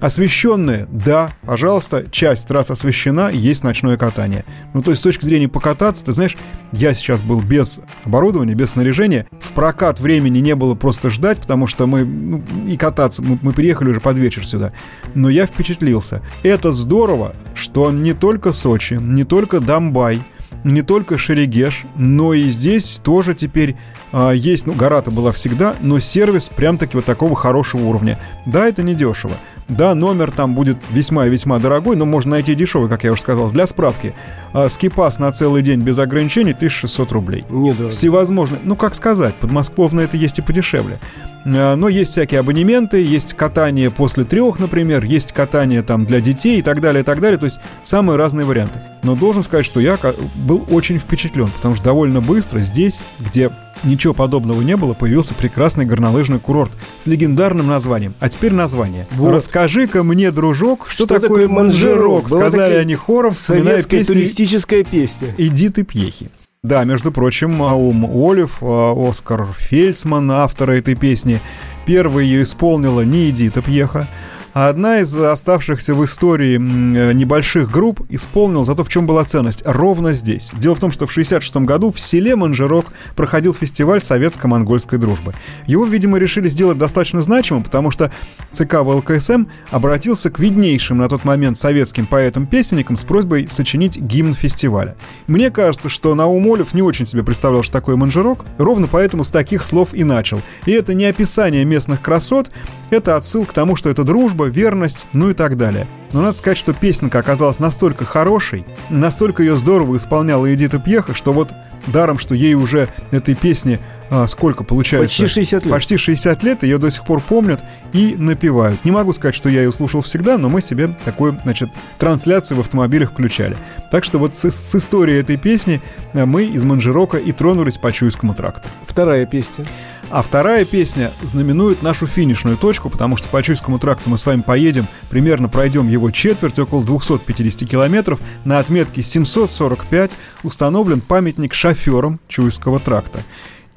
Освещенные, 0.00 0.86
да, 0.90 1.30
пожалуйста, 1.42 2.06
часть 2.10 2.48
трасс 2.48 2.70
освещена, 2.70 3.30
есть 3.30 3.64
ночное 3.64 3.96
катание. 3.96 4.44
Ну, 4.72 4.82
то 4.82 4.92
есть 4.92 5.00
с 5.00 5.04
точки 5.04 5.24
зрения 5.24 5.48
покататься, 5.48 6.04
ты 6.04 6.12
знаешь, 6.12 6.36
я 6.72 6.94
сейчас 6.94 7.20
был 7.20 7.40
без 7.40 7.80
оборудования, 8.04 8.54
без 8.54 8.70
снаряжения. 8.70 9.26
В 9.40 9.52
прокат 9.52 10.00
времени 10.00 10.38
не 10.38 10.54
было 10.54 10.74
просто 10.74 11.10
ждать, 11.10 11.40
потому 11.40 11.66
что 11.66 11.86
мы 11.86 12.04
ну, 12.04 12.42
и 12.66 12.76
кататься, 12.76 13.22
мы, 13.22 13.38
мы 13.42 13.52
приехали 13.52 13.90
уже 13.90 14.00
под 14.00 14.16
вечер 14.16 14.46
сюда. 14.46 14.72
Но 15.14 15.28
я 15.28 15.46
впечатлился. 15.46 16.22
Это 16.42 16.72
здорово, 16.72 17.34
что 17.54 17.90
не 17.90 18.14
только 18.14 18.52
Сочи, 18.52 18.94
не 18.94 19.24
только 19.24 19.60
Дамбай, 19.60 20.20
не 20.64 20.82
только 20.82 21.18
Шерегеш, 21.18 21.84
но 21.96 22.34
и 22.34 22.50
здесь 22.50 23.00
тоже 23.02 23.34
теперь 23.34 23.76
а, 24.12 24.32
есть, 24.32 24.66
ну, 24.66 24.72
гора-то 24.72 25.10
была 25.10 25.32
всегда, 25.32 25.74
но 25.80 26.00
сервис 26.00 26.48
прям-таки 26.48 26.96
вот 26.96 27.04
такого 27.04 27.34
хорошего 27.34 27.86
уровня. 27.86 28.18
Да, 28.46 28.66
это 28.66 28.82
не 28.82 28.94
дешево. 28.94 29.34
Да, 29.70 29.94
номер 29.94 30.32
там 30.32 30.54
будет 30.54 30.78
весьма 30.90 31.26
и 31.26 31.30
весьма 31.30 31.60
дорогой, 31.60 31.94
но 31.94 32.04
можно 32.04 32.32
найти 32.32 32.56
дешевый, 32.56 32.90
как 32.90 33.04
я 33.04 33.12
уже 33.12 33.20
сказал. 33.20 33.50
Для 33.50 33.66
справки, 33.66 34.14
а, 34.52 34.68
скипас 34.68 35.20
на 35.20 35.30
целый 35.30 35.62
день 35.62 35.80
без 35.80 35.98
ограничений 35.98 36.52
1600 36.52 37.12
рублей. 37.12 37.44
Недорого. 37.48 37.90
Всевозможные, 37.90 38.60
ну 38.64 38.74
как 38.74 38.96
сказать, 38.96 39.34
подмосковно 39.36 40.00
это 40.00 40.16
есть 40.16 40.40
и 40.40 40.42
подешевле. 40.42 40.98
А, 41.44 41.76
но 41.76 41.88
есть 41.88 42.10
всякие 42.10 42.40
абонементы, 42.40 43.00
есть 43.00 43.34
катание 43.34 43.92
после 43.92 44.24
трех, 44.24 44.58
например, 44.58 45.04
есть 45.04 45.30
катание 45.30 45.82
там 45.82 46.04
для 46.04 46.20
детей 46.20 46.58
и 46.58 46.62
так 46.62 46.80
далее, 46.80 47.02
и 47.02 47.04
так 47.04 47.20
далее. 47.20 47.38
То 47.38 47.46
есть 47.46 47.60
самые 47.84 48.16
разные 48.16 48.46
варианты. 48.46 48.80
Но 49.04 49.14
должен 49.14 49.44
сказать, 49.44 49.64
что 49.64 49.78
я 49.78 49.96
был 50.34 50.66
очень 50.68 50.98
впечатлен, 50.98 51.48
потому 51.48 51.76
что 51.76 51.84
довольно 51.84 52.20
быстро 52.20 52.58
здесь, 52.58 53.02
где 53.20 53.52
ничего 53.84 54.14
подобного 54.14 54.62
не 54.62 54.76
было, 54.76 54.94
появился 54.94 55.34
прекрасный 55.34 55.84
горнолыжный 55.84 56.38
курорт 56.38 56.72
с 56.98 57.06
легендарным 57.06 57.66
названием. 57.66 58.14
А 58.20 58.28
теперь 58.28 58.52
название. 58.52 59.06
Вот. 59.12 59.32
Расскажи-ка 59.32 60.02
мне, 60.02 60.30
дружок, 60.30 60.86
что, 60.88 61.04
что 61.04 61.20
такое, 61.20 61.48
манжерок? 61.48 62.28
Сказали 62.28 62.74
они 62.74 62.94
хором, 62.94 63.32
вспоминая 63.32 63.82
песню. 63.82 64.14
туристическая 64.14 64.84
песня. 64.84 65.28
Иди 65.38 65.68
ты 65.68 65.82
пьехи. 65.82 66.28
Да, 66.62 66.84
между 66.84 67.10
прочим, 67.10 67.62
Аум 67.62 68.04
Олив, 68.04 68.58
а, 68.60 68.92
Оскар 69.08 69.46
Фельдсман, 69.56 70.30
автора 70.30 70.72
этой 70.72 70.94
песни, 70.94 71.40
первый 71.86 72.26
ее 72.26 72.42
исполнила 72.42 73.00
не 73.00 73.30
Эдита 73.30 73.62
Пьеха, 73.62 74.08
одна 74.52 75.00
из 75.00 75.14
оставшихся 75.14 75.94
в 75.94 76.04
истории 76.04 76.56
э, 76.56 77.12
небольших 77.12 77.70
групп 77.70 78.02
исполнила 78.08 78.64
зато 78.64 78.84
в 78.84 78.88
чем 78.88 79.06
была 79.06 79.24
ценность. 79.24 79.62
Ровно 79.64 80.12
здесь. 80.12 80.50
Дело 80.54 80.74
в 80.74 80.80
том, 80.80 80.92
что 80.92 81.06
в 81.06 81.12
66 81.12 81.56
году 81.56 81.90
в 81.90 82.00
селе 82.00 82.36
Манжерок 82.36 82.86
проходил 83.16 83.54
фестиваль 83.54 84.00
советско-монгольской 84.00 84.98
дружбы. 84.98 85.34
Его, 85.66 85.84
видимо, 85.84 86.18
решили 86.18 86.48
сделать 86.48 86.78
достаточно 86.78 87.22
значимым, 87.22 87.62
потому 87.62 87.90
что 87.90 88.10
ЦК 88.52 88.82
ВЛКСМ 88.82 89.44
обратился 89.70 90.30
к 90.30 90.38
виднейшим 90.38 90.98
на 90.98 91.08
тот 91.08 91.24
момент 91.24 91.58
советским 91.58 92.06
поэтам-песенникам 92.06 92.96
с 92.96 93.04
просьбой 93.04 93.48
сочинить 93.50 93.98
гимн 93.98 94.34
фестиваля. 94.34 94.96
Мне 95.26 95.50
кажется, 95.50 95.88
что 95.88 96.14
Наум 96.14 96.40
не 96.72 96.82
очень 96.82 97.06
себе 97.06 97.22
представлял, 97.22 97.62
что 97.62 97.72
такое 97.72 97.96
Манжерок, 97.96 98.44
ровно 98.58 98.88
поэтому 98.90 99.24
с 99.24 99.30
таких 99.30 99.62
слов 99.62 99.94
и 99.94 100.04
начал. 100.04 100.40
И 100.66 100.72
это 100.72 100.94
не 100.94 101.04
описание 101.04 101.64
местных 101.64 102.00
красот, 102.00 102.50
это 102.90 103.16
отсыл 103.16 103.44
к 103.44 103.52
тому, 103.52 103.76
что 103.76 103.88
это 103.88 104.02
дружба, 104.02 104.39
верность, 104.48 105.06
ну 105.12 105.30
и 105.30 105.34
так 105.34 105.56
далее. 105.56 105.86
Но 106.12 106.22
надо 106.22 106.36
сказать, 106.36 106.58
что 106.58 106.72
песенка 106.72 107.18
оказалась 107.18 107.58
настолько 107.58 108.04
хорошей, 108.04 108.64
настолько 108.88 109.42
ее 109.42 109.56
здорово 109.56 109.96
исполняла 109.96 110.52
Эдита 110.52 110.78
Пьеха, 110.78 111.14
что 111.14 111.32
вот 111.32 111.52
даром, 111.86 112.18
что 112.18 112.34
ей 112.34 112.54
уже 112.54 112.88
этой 113.10 113.34
песни 113.34 113.78
а, 114.10 114.26
сколько 114.26 114.64
получается? 114.64 115.04
Почти 115.04 115.26
60 115.26 115.64
лет. 115.64 115.72
Почти 115.72 115.96
60 115.96 116.42
лет, 116.42 116.62
ее 116.64 116.78
до 116.78 116.90
сих 116.90 117.04
пор 117.04 117.20
помнят 117.20 117.62
и 117.92 118.16
напевают. 118.16 118.84
Не 118.84 118.90
могу 118.90 119.12
сказать, 119.12 119.36
что 119.36 119.48
я 119.48 119.62
ее 119.62 119.72
слушал 119.72 120.00
всегда, 120.02 120.36
но 120.36 120.48
мы 120.48 120.60
себе 120.60 120.96
такую, 121.04 121.38
значит, 121.44 121.70
трансляцию 121.98 122.58
в 122.58 122.60
автомобилях 122.60 123.12
включали. 123.12 123.56
Так 123.92 124.04
что 124.04 124.18
вот 124.18 124.36
с, 124.36 124.50
с 124.50 124.74
историей 124.74 125.20
этой 125.20 125.36
песни 125.36 125.80
а, 126.12 126.26
мы 126.26 126.44
из 126.44 126.64
Манжирока 126.64 127.18
и 127.18 127.30
тронулись 127.30 127.78
по 127.78 127.92
Чуйскому 127.92 128.34
тракту. 128.34 128.68
Вторая 128.86 129.26
песня. 129.26 129.64
А 130.10 130.22
вторая 130.22 130.64
песня 130.64 131.12
знаменует 131.22 131.82
нашу 131.82 132.08
финишную 132.08 132.56
точку, 132.56 132.90
потому 132.90 133.16
что 133.16 133.28
по 133.28 133.40
Чуйскому 133.44 133.78
тракту 133.78 134.10
мы 134.10 134.18
с 134.18 134.26
вами 134.26 134.40
поедем, 134.40 134.88
примерно 135.08 135.48
пройдем 135.48 135.86
его 135.86 136.10
четверть, 136.10 136.58
около 136.58 136.84
250 136.84 137.68
километров. 137.68 138.18
На 138.44 138.58
отметке 138.58 139.04
745 139.04 140.10
установлен 140.42 141.00
памятник 141.00 141.54
шоферам 141.54 142.18
Чуйского 142.26 142.80
тракта. 142.80 143.20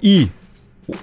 И 0.04 0.28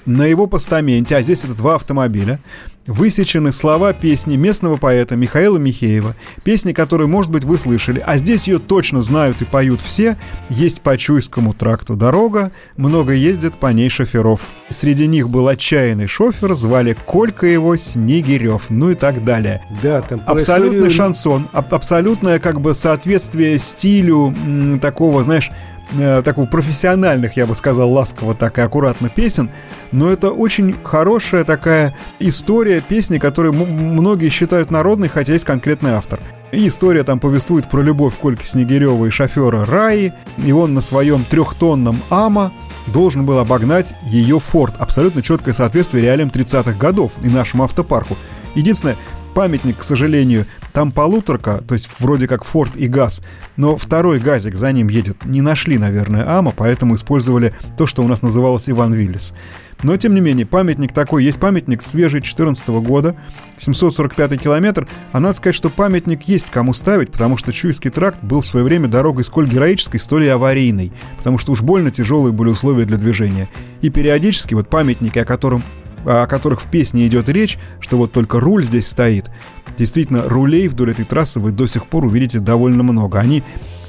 на 0.05 0.27
его 0.27 0.47
постаменте, 0.47 1.17
а 1.17 1.23
здесь 1.23 1.43
это 1.43 1.55
два 1.55 1.77
автомобиля, 1.77 2.39
высечены 2.87 3.51
слова 3.51 3.95
песни 3.95 4.37
местного 4.37 4.77
поэта 4.77 5.17
Михаила 5.17 5.57
Михеева, 5.57 6.15
песни, 6.45 6.73
которую, 6.73 7.09
может 7.09 7.31
быть, 7.33 7.45
вы 7.45 7.57
слышали, 7.57 8.03
а 8.05 8.19
здесь 8.19 8.47
ее 8.47 8.59
точно 8.59 9.01
знают 9.01 9.41
и 9.41 9.47
поют 9.47 9.81
все. 9.81 10.19
Есть 10.51 10.83
по 10.83 10.99
Чуйскому 10.99 11.55
тракту 11.55 11.95
дорога, 11.97 12.53
много 12.77 13.15
ездят 13.15 13.59
по 13.59 13.69
ней 13.73 13.89
шоферов. 13.89 14.43
Среди 14.69 15.07
них 15.07 15.31
был 15.31 15.49
отчаянный 15.49 16.09
шофер, 16.09 16.55
звали 16.57 16.95
Колька 17.07 17.47
его 17.47 17.75
Снегирев, 17.77 18.65
ну 18.69 18.91
и 18.91 18.95
так 18.95 19.25
далее. 19.25 19.65
Да, 19.83 20.03
там 20.03 20.23
Абсолютный 20.27 20.79
историю... 20.81 20.91
шансон, 20.95 21.49
аб- 21.53 21.73
абсолютное 21.73 22.39
как 22.39 22.61
бы 22.61 22.75
соответствие 22.75 23.59
стилю 23.59 24.35
м- 24.45 24.79
такого, 24.79 25.23
знаешь, 25.23 25.51
э, 25.93 26.23
такого 26.23 26.47
профессиональных, 26.47 27.37
я 27.37 27.47
бы 27.47 27.55
сказал, 27.55 27.91
ласково 27.93 28.35
так 28.35 28.59
и 28.59 28.63
аккуратно 28.63 29.09
песен, 29.09 29.51
но 29.93 30.11
это 30.11 30.31
очень 30.31 30.75
хорошая 30.83 31.45
такая 31.45 31.97
история 32.19 32.81
песни, 32.81 33.19
которую 33.19 33.55
многие 33.55 34.29
считают 34.29 34.71
народной, 34.71 35.09
хотя 35.09 35.33
есть 35.33 35.45
конкретный 35.45 35.93
автор. 35.93 36.21
И 36.53 36.67
история 36.67 37.05
там 37.05 37.21
повествует 37.21 37.69
про 37.71 37.81
любовь 37.81 38.15
Кольки 38.21 38.45
Снегирева 38.45 39.07
и 39.07 39.11
шофера 39.11 39.65
Раи, 39.65 40.13
и 40.39 40.53
он 40.53 40.75
на 40.75 40.81
своем 40.81 41.25
трехтонном 41.25 41.97
Ама 42.11 42.53
должен 42.89 43.25
был 43.25 43.39
обогнать 43.39 43.95
ее 44.03 44.41
Форд. 44.41 44.75
Абсолютно 44.79 45.23
четкое 45.23 45.55
соответствие 45.55 46.03
реалиям 46.03 46.29
30-х 46.29 46.73
годов 46.73 47.13
и 47.23 47.29
нашему 47.29 47.63
автопарку. 47.63 48.17
Единственное, 48.57 48.97
памятник, 49.35 49.79
к 49.79 49.83
сожалению, 49.83 50.47
там 50.73 50.93
полуторка, 50.93 51.63
то 51.67 51.75
есть 51.75 51.89
вроде 51.99 52.29
как 52.29 52.45
Форд 52.45 52.77
и 52.77 52.87
ГАЗ, 52.87 53.23
но 53.57 53.77
второй 53.77 54.19
газик 54.19 54.55
за 54.55 54.73
ним 54.73 54.89
едет. 54.89 55.25
Не 55.25 55.41
нашли, 55.41 55.79
наверное, 55.79 56.39
АМА, 56.39 56.53
поэтому 56.57 56.95
использовали 56.95 57.55
то, 57.77 57.87
что 57.87 58.03
у 58.03 58.09
нас 58.09 58.23
называлось 58.23 58.69
Иван 58.69 58.93
Виллис. 58.93 59.35
Но, 59.83 59.97
тем 59.97 60.15
не 60.15 60.21
менее, 60.21 60.47
памятник 60.47 60.93
такой. 60.93 61.25
Есть 61.25 61.41
памятник 61.41 61.83
свежий 61.83 62.21
14 62.21 62.69
года, 62.69 63.17
745 63.59 64.41
километр. 64.41 64.87
А 65.13 65.21
надо 65.21 65.35
сказать, 65.35 65.55
что 65.55 65.71
памятник 65.71 66.25
есть 66.25 66.51
кому 66.51 66.75
ставить, 66.75 67.11
потому 67.11 67.37
что 67.37 67.53
Чуйский 67.53 67.91
тракт 67.91 68.23
был 68.23 68.43
в 68.43 68.47
свое 68.47 68.65
время 68.65 68.89
дорогой 68.89 69.25
сколь 69.25 69.49
героической, 69.49 69.99
столь 69.99 70.25
и 70.25 70.29
аварийной, 70.29 70.93
потому 71.19 71.39
что 71.39 71.53
уж 71.53 71.63
больно 71.63 71.91
тяжелые 71.91 72.33
были 72.33 72.51
условия 72.51 72.85
для 72.85 72.99
движения. 72.99 73.49
И 73.81 73.91
периодически 73.91 74.55
вот 74.55 74.69
памятники, 74.69 75.19
о 75.19 75.25
котором 75.25 75.63
о 76.05 76.27
которых 76.27 76.61
в 76.61 76.67
песне 76.71 77.07
идет 77.07 77.29
речь, 77.29 77.59
что 77.81 77.97
вот 77.97 78.13
только 78.13 78.41
руль 78.41 78.65
здесь 78.65 78.89
стоит. 78.89 79.31
Действительно, 79.79 80.29
рулей 80.29 80.69
вдоль 80.69 80.91
этой 80.91 81.05
трассы 81.05 81.41
вы 81.41 81.53
до 81.53 81.67
сих 81.67 81.87
пор 81.87 82.05
увидите 82.05 82.39
довольно 82.39 82.83
много. 82.83 83.19
Они 83.19 83.43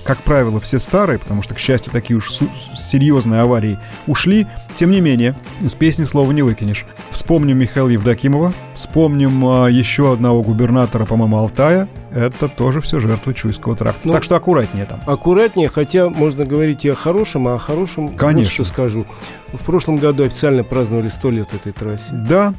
как 0.03 0.20
правило, 0.20 0.60
все 0.60 0.79
старые, 0.79 1.20
потому 1.20 1.43
что, 1.43 1.53
к 1.53 1.60
счастью, 1.60 1.91
такие 1.91 2.17
уж 2.17 2.31
серьезные 2.75 3.41
аварии 3.41 3.77
ушли. 4.08 4.48
Тем 4.75 4.91
не 4.91 5.01
менее, 5.01 5.36
из 5.62 5.75
песни 5.75 6.03
слова 6.03 6.31
не 6.31 6.41
выкинешь. 6.41 6.86
Вспомним 7.12 7.58
Михаила 7.60 7.89
Евдокимова, 7.89 8.53
вспомним 8.74 9.46
а, 9.46 9.67
еще 9.67 10.13
одного 10.13 10.41
губернатора, 10.41 11.05
по-моему, 11.05 11.38
Алтая. 11.38 11.88
Это 12.13 12.50
тоже 12.50 12.81
все 12.81 13.00
жертвы 13.00 13.34
Чуйского 13.34 13.75
тракта. 13.75 14.01
Ну, 14.03 14.12
так 14.12 14.24
что 14.24 14.36
аккуратнее 14.36 14.86
там. 14.86 15.01
Аккуратнее, 15.05 15.70
хотя 15.70 16.10
можно 16.10 16.46
говорить 16.46 16.84
и 16.84 16.89
о 16.89 16.96
хорошем, 16.96 17.48
а 17.48 17.55
о 17.55 17.58
хорошем, 17.58 18.10
Конечно. 18.10 18.51
Что 18.51 18.63
скажу. 18.65 19.05
В 19.53 19.63
прошлом 19.63 19.98
году 19.98 20.24
официально 20.24 20.63
праздновали 20.63 21.10
сто 21.10 21.29
лет 21.29 21.53
этой 21.53 21.72
трассе. 21.72 22.12
Да, 22.12 22.53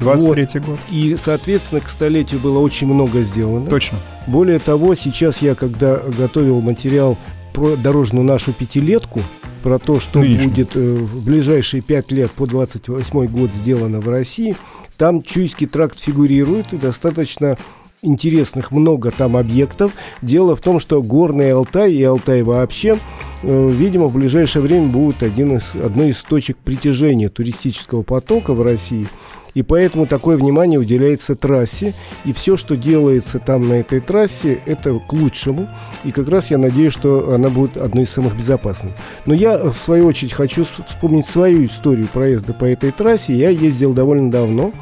23 0.00 0.60
вот. 0.60 0.68
год. 0.68 0.78
И, 0.90 1.16
соответственно, 1.22 1.80
к 1.80 1.88
столетию 1.88 2.40
было 2.40 2.58
очень 2.58 2.86
много 2.86 3.22
сделано. 3.22 3.66
Точно. 3.66 3.98
Более 4.26 4.58
того, 4.58 4.94
сейчас 4.94 5.42
я, 5.42 5.54
когда 5.54 5.96
готовил 5.96 6.60
материал 6.60 7.16
про 7.52 7.76
дорожную 7.76 8.24
нашу 8.24 8.52
пятилетку, 8.52 9.20
про 9.62 9.78
то, 9.78 10.00
что 10.00 10.20
Нынешний. 10.20 10.48
будет 10.48 10.76
э, 10.76 10.80
в 10.80 11.24
ближайшие 11.24 11.82
пять 11.82 12.12
лет 12.12 12.30
по 12.30 12.46
28 12.46 13.26
год 13.26 13.52
сделано 13.54 14.00
в 14.00 14.08
России, 14.08 14.56
там 14.96 15.22
Чуйский 15.22 15.66
тракт 15.66 16.00
фигурирует 16.00 16.72
и 16.72 16.76
достаточно 16.76 17.56
интересных 18.00 18.70
много 18.70 19.10
там 19.10 19.36
объектов. 19.36 19.92
Дело 20.22 20.54
в 20.54 20.60
том, 20.60 20.78
что 20.78 21.02
горный 21.02 21.52
Алтай 21.52 21.92
и 21.92 22.02
Алтай 22.04 22.42
вообще, 22.42 22.98
э, 23.42 23.70
видимо, 23.70 24.06
в 24.06 24.14
ближайшее 24.14 24.62
время 24.62 24.86
будут 24.86 25.24
один 25.24 25.56
из, 25.56 25.74
одной 25.74 26.10
из 26.10 26.22
точек 26.22 26.56
притяжения 26.58 27.28
туристического 27.28 28.02
потока 28.02 28.54
в 28.54 28.62
России– 28.62 29.08
и 29.54 29.62
поэтому 29.62 30.06
такое 30.06 30.36
внимание 30.36 30.78
уделяется 30.78 31.34
трассе. 31.34 31.94
И 32.24 32.32
все, 32.32 32.56
что 32.56 32.76
делается 32.76 33.38
там 33.38 33.62
на 33.62 33.74
этой 33.74 34.00
трассе, 34.00 34.60
это 34.66 34.98
к 34.98 35.12
лучшему. 35.12 35.68
И 36.04 36.10
как 36.10 36.28
раз 36.28 36.50
я 36.50 36.58
надеюсь, 36.58 36.92
что 36.92 37.32
она 37.34 37.48
будет 37.48 37.76
одной 37.76 38.04
из 38.04 38.10
самых 38.10 38.36
безопасных. 38.36 38.94
Но 39.26 39.34
я, 39.34 39.58
в 39.58 39.76
свою 39.76 40.06
очередь, 40.06 40.32
хочу 40.32 40.66
вспомнить 40.86 41.26
свою 41.26 41.66
историю 41.66 42.08
проезда 42.08 42.52
по 42.52 42.64
этой 42.64 42.92
трассе. 42.92 43.34
Я 43.34 43.50
ездил 43.50 43.92
довольно 43.92 44.30
давно. 44.30 44.72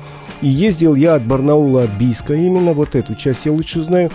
И 0.43 0.49
ездил 0.49 0.95
я 0.95 1.15
от 1.15 1.25
Барнаула, 1.25 1.85
от 1.85 1.91
Бийска, 1.93 2.35
именно 2.35 2.75
вот 2.75 2.95
эту 2.95 3.15
часть 3.15 3.47
я 3.47 3.53
лучше 3.53 3.81
знаю. 3.81 4.11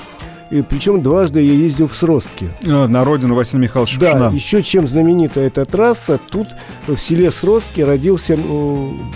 И 0.51 0.61
причем 0.61 1.01
дважды 1.01 1.41
я 1.41 1.53
ездил 1.53 1.87
в 1.87 1.95
Сростке. 1.95 2.49
А, 2.67 2.87
на 2.87 3.05
родину 3.05 3.35
Василия 3.35 3.63
Михайловича 3.63 3.99
Да, 3.99 4.11
Шукшина. 4.11 4.35
еще 4.35 4.63
чем 4.63 4.87
знаменита 4.87 5.39
эта 5.39 5.63
трасса, 5.65 6.19
тут 6.29 6.47
в 6.87 6.97
селе 6.97 7.31
Сростке 7.31 7.85
родился 7.85 8.37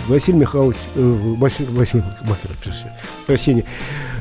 Василий 0.08 0.38
Михайлович, 0.38 0.76
э, 0.94 1.34
Василий, 1.38 1.68
Василий 1.72 2.02
прощение, 3.26 3.64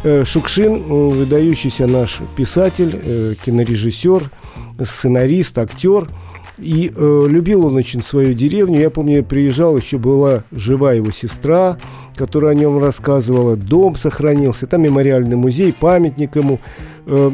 э, 0.04 0.26
Шукшин, 0.26 0.74
э, 0.76 0.80
выдающийся 0.88 1.88
наш 1.88 2.20
писатель, 2.36 3.00
э, 3.02 3.34
кинорежиссер, 3.46 4.30
сценарист, 4.84 5.58
актер. 5.58 6.10
И 6.58 6.90
э, 6.96 7.26
любил 7.28 7.66
он 7.66 7.76
очень 7.76 8.02
свою 8.02 8.34
деревню. 8.34 8.80
Я 8.80 8.90
помню, 8.90 9.18
я 9.18 9.24
приезжал, 9.24 9.76
еще 9.78 9.98
была 9.98 10.44
жива 10.54 10.94
его 10.94 11.12
сестра, 11.12 11.78
которая 12.16 12.52
о 12.52 12.56
нем 12.56 12.80
рассказывала. 12.80 13.56
Дом 13.56 13.96
сохранился, 13.96 14.68
там 14.68 14.82
мемориальный 14.82 15.36
музей, 15.36 15.74
памятник 15.74 16.36
ему. 16.36 16.60
Э, 17.06 17.32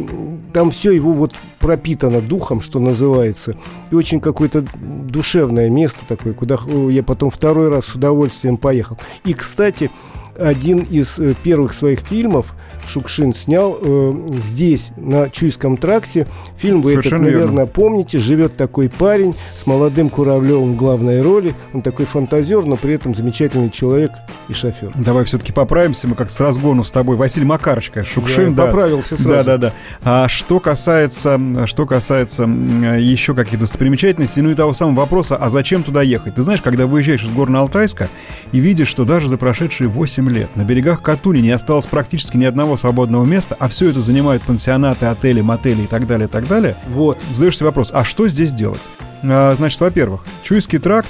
там 0.53 0.71
все 0.71 0.91
его 0.91 1.13
вот 1.13 1.33
пропитано 1.59 2.21
духом, 2.21 2.61
что 2.61 2.79
называется. 2.79 3.55
И 3.91 3.95
очень 3.95 4.19
какое-то 4.19 4.65
душевное 4.81 5.69
место 5.69 6.00
такое, 6.07 6.33
куда 6.33 6.57
я 6.89 7.03
потом 7.03 7.31
второй 7.31 7.69
раз 7.69 7.85
с 7.85 7.95
удовольствием 7.95 8.57
поехал. 8.57 8.97
И, 9.23 9.33
кстати, 9.33 9.91
один 10.38 10.79
из 10.79 11.19
э, 11.19 11.33
первых 11.43 11.73
своих 11.73 12.00
фильмов 12.00 12.53
Шукшин 12.88 13.33
снял 13.33 13.77
э, 13.81 14.27
здесь, 14.29 14.91
на 14.97 15.29
Чуйском 15.29 15.77
тракте. 15.77 16.27
Фильм 16.58 16.82
вы 16.82 16.91
Совершенно 16.91 17.23
этот, 17.23 17.34
наверное, 17.34 17.65
верно. 17.65 17.65
помните. 17.67 18.17
Живет 18.17 18.58
такой 18.58 18.89
парень 18.89 19.34
с 19.56 19.65
молодым 19.65 20.10
Куравлевым 20.10 20.73
в 20.73 20.75
главной 20.77 21.21
роли. 21.21 21.53
Он 21.73 21.82
такой 21.82 22.06
фантазер, 22.06 22.65
но 22.65 22.75
при 22.75 22.95
этом 22.95 23.15
замечательный 23.15 23.69
человек 23.69 24.12
и 24.47 24.53
шофер. 24.53 24.91
Давай 24.95 25.25
все-таки 25.25 25.51
поправимся. 25.51 26.08
Мы 26.08 26.15
как 26.15 26.29
с 26.29 26.39
разгону 26.39 26.84
с 26.84 26.91
тобой. 26.91 27.15
Василий 27.15 27.45
Макарыч, 27.45 27.91
Шукшин. 28.06 28.56
Да, 28.56 28.63
да. 28.63 28.65
поправился 28.67 29.15
сразу. 29.15 29.29
Да, 29.29 29.43
да, 29.43 29.58
да. 29.58 29.73
А 30.03 30.27
что 30.27 30.60
касается, 30.60 31.39
что 31.65 31.86
касается 31.86 32.43
еще 32.43 33.34
каких-то 33.34 33.62
достопримечательностей, 33.62 34.41
ну 34.41 34.49
и 34.49 34.56
того 34.56 34.73
самого 34.73 35.01
вопроса, 35.01 35.38
а 35.38 35.49
зачем 35.49 35.84
туда 35.84 36.01
ехать? 36.01 36.36
Ты 36.36 36.41
знаешь, 36.41 36.62
когда 36.62 36.88
выезжаешь 36.88 37.23
из 37.23 37.32
Горно-Алтайска 37.32 38.08
и 38.51 38.60
видишь, 38.60 38.88
что 38.88 39.06
даже 39.06 39.27
за 39.27 39.38
прошедшие 39.38 39.88
8 39.88 40.29
лет 40.29 40.56
на 40.56 40.63
берегах 40.63 41.01
Катуни 41.01 41.39
не 41.39 41.51
осталось 41.51 41.86
практически 41.86 42.38
ни 42.38 42.45
одного 42.45 42.70
свободного 42.77 43.25
места, 43.25 43.55
а 43.60 43.67
все 43.67 43.89
это 43.89 44.01
занимают 44.01 44.43
пансионаты, 44.43 45.05
отели, 45.05 45.41
мотели 45.41 45.84
и 45.84 45.88
так 45.88 46.07
далее, 46.07 46.27
и 46.27 46.31
так 46.31 46.47
далее. 46.47 46.75
Вот. 46.89 47.19
Задаешься 47.31 47.65
вопрос, 47.65 47.91
а 47.93 48.03
что 48.03 48.27
здесь 48.27 48.53
делать? 48.53 48.81
А, 49.23 49.53
значит, 49.55 49.79
во-первых, 49.79 50.23
Чуйский 50.43 50.79
тракт 50.79 51.10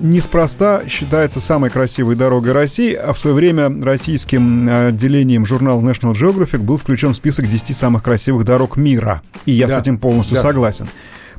неспроста 0.00 0.82
считается 0.88 1.40
самой 1.40 1.70
красивой 1.70 2.14
дорогой 2.14 2.52
России, 2.52 2.94
а 2.94 3.12
в 3.12 3.18
свое 3.18 3.34
время 3.34 3.70
российским 3.84 4.68
отделением 4.88 5.46
журнала 5.46 5.80
National 5.80 6.12
Geographic 6.12 6.58
был 6.58 6.78
включен 6.78 7.12
в 7.12 7.16
список 7.16 7.48
10 7.48 7.76
самых 7.76 8.02
красивых 8.02 8.44
дорог 8.44 8.76
мира. 8.76 9.22
И 9.46 9.52
я 9.52 9.66
да. 9.66 9.76
с 9.76 9.82
этим 9.82 9.98
полностью 9.98 10.36
да. 10.36 10.42
согласен. 10.42 10.88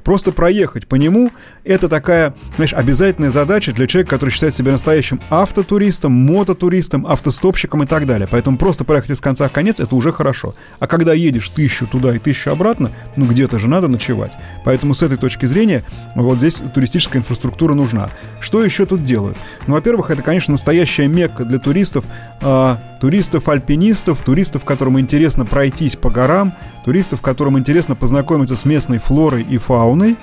Просто 0.04 0.32
проехать 0.32 0.88
по 0.88 0.96
нему— 0.96 1.30
это 1.70 1.88
такая, 1.88 2.34
знаешь, 2.56 2.74
обязательная 2.74 3.30
задача 3.30 3.72
для 3.72 3.86
человека, 3.86 4.10
который 4.10 4.32
считает 4.32 4.56
себя 4.56 4.72
настоящим 4.72 5.22
автотуристом, 5.30 6.12
мототуристом, 6.12 7.06
автостопщиком 7.06 7.84
и 7.84 7.86
так 7.86 8.08
далее. 8.08 8.28
Поэтому 8.30 8.58
просто 8.58 8.84
проехать 8.84 9.12
из 9.12 9.22
конца 9.22 9.48
в 9.48 9.52
конец— 9.52 9.80
это 9.82 9.96
уже 9.96 10.12
хорошо. 10.12 10.56
А 10.80 10.88
когда 10.88 11.14
едешь 11.14 11.48
тысячу 11.50 11.86
туда 11.86 12.16
и 12.16 12.20
тысячу 12.20 12.50
обратно, 12.50 12.92
ну 13.16 13.26
где-то 13.26 13.60
же 13.60 13.68
надо 13.68 13.88
ночевать. 13.88 14.36
Поэтому 14.66 14.96
с 14.96 15.04
этой 15.04 15.18
точки 15.18 15.46
зрения 15.46 15.84
вот 16.16 16.40
здесь 16.40 16.62
туристическая 16.74 17.22
инфраструктура 17.22 17.76
нужна. 17.76 18.10
Что 18.42 18.66
еще 18.66 18.88
тут 18.88 19.04
делают? 19.04 19.38
Ну, 19.68 19.76
во-первых, 19.76 20.10
это, 20.10 20.24
конечно, 20.24 20.54
настоящая 20.54 21.08
мекка 21.08 21.46
для 21.46 21.60
туристов, 21.60 22.04
э, 22.42 22.76
туристов-альпинистов, 23.00 24.20
туристов, 24.24 24.66
которым 24.66 25.00
интересно 25.00 25.46
пройтись 25.46 25.96
по 25.96 26.10
горам, 26.10 26.56
туристов, 26.84 27.22
которым 27.22 27.60
интересно 27.60 27.96
познакомиться 27.96 28.56
с 28.56 28.66
местной 28.66 28.98
флорой 28.98 29.44
и 29.44 29.60
фауной. 29.60 30.18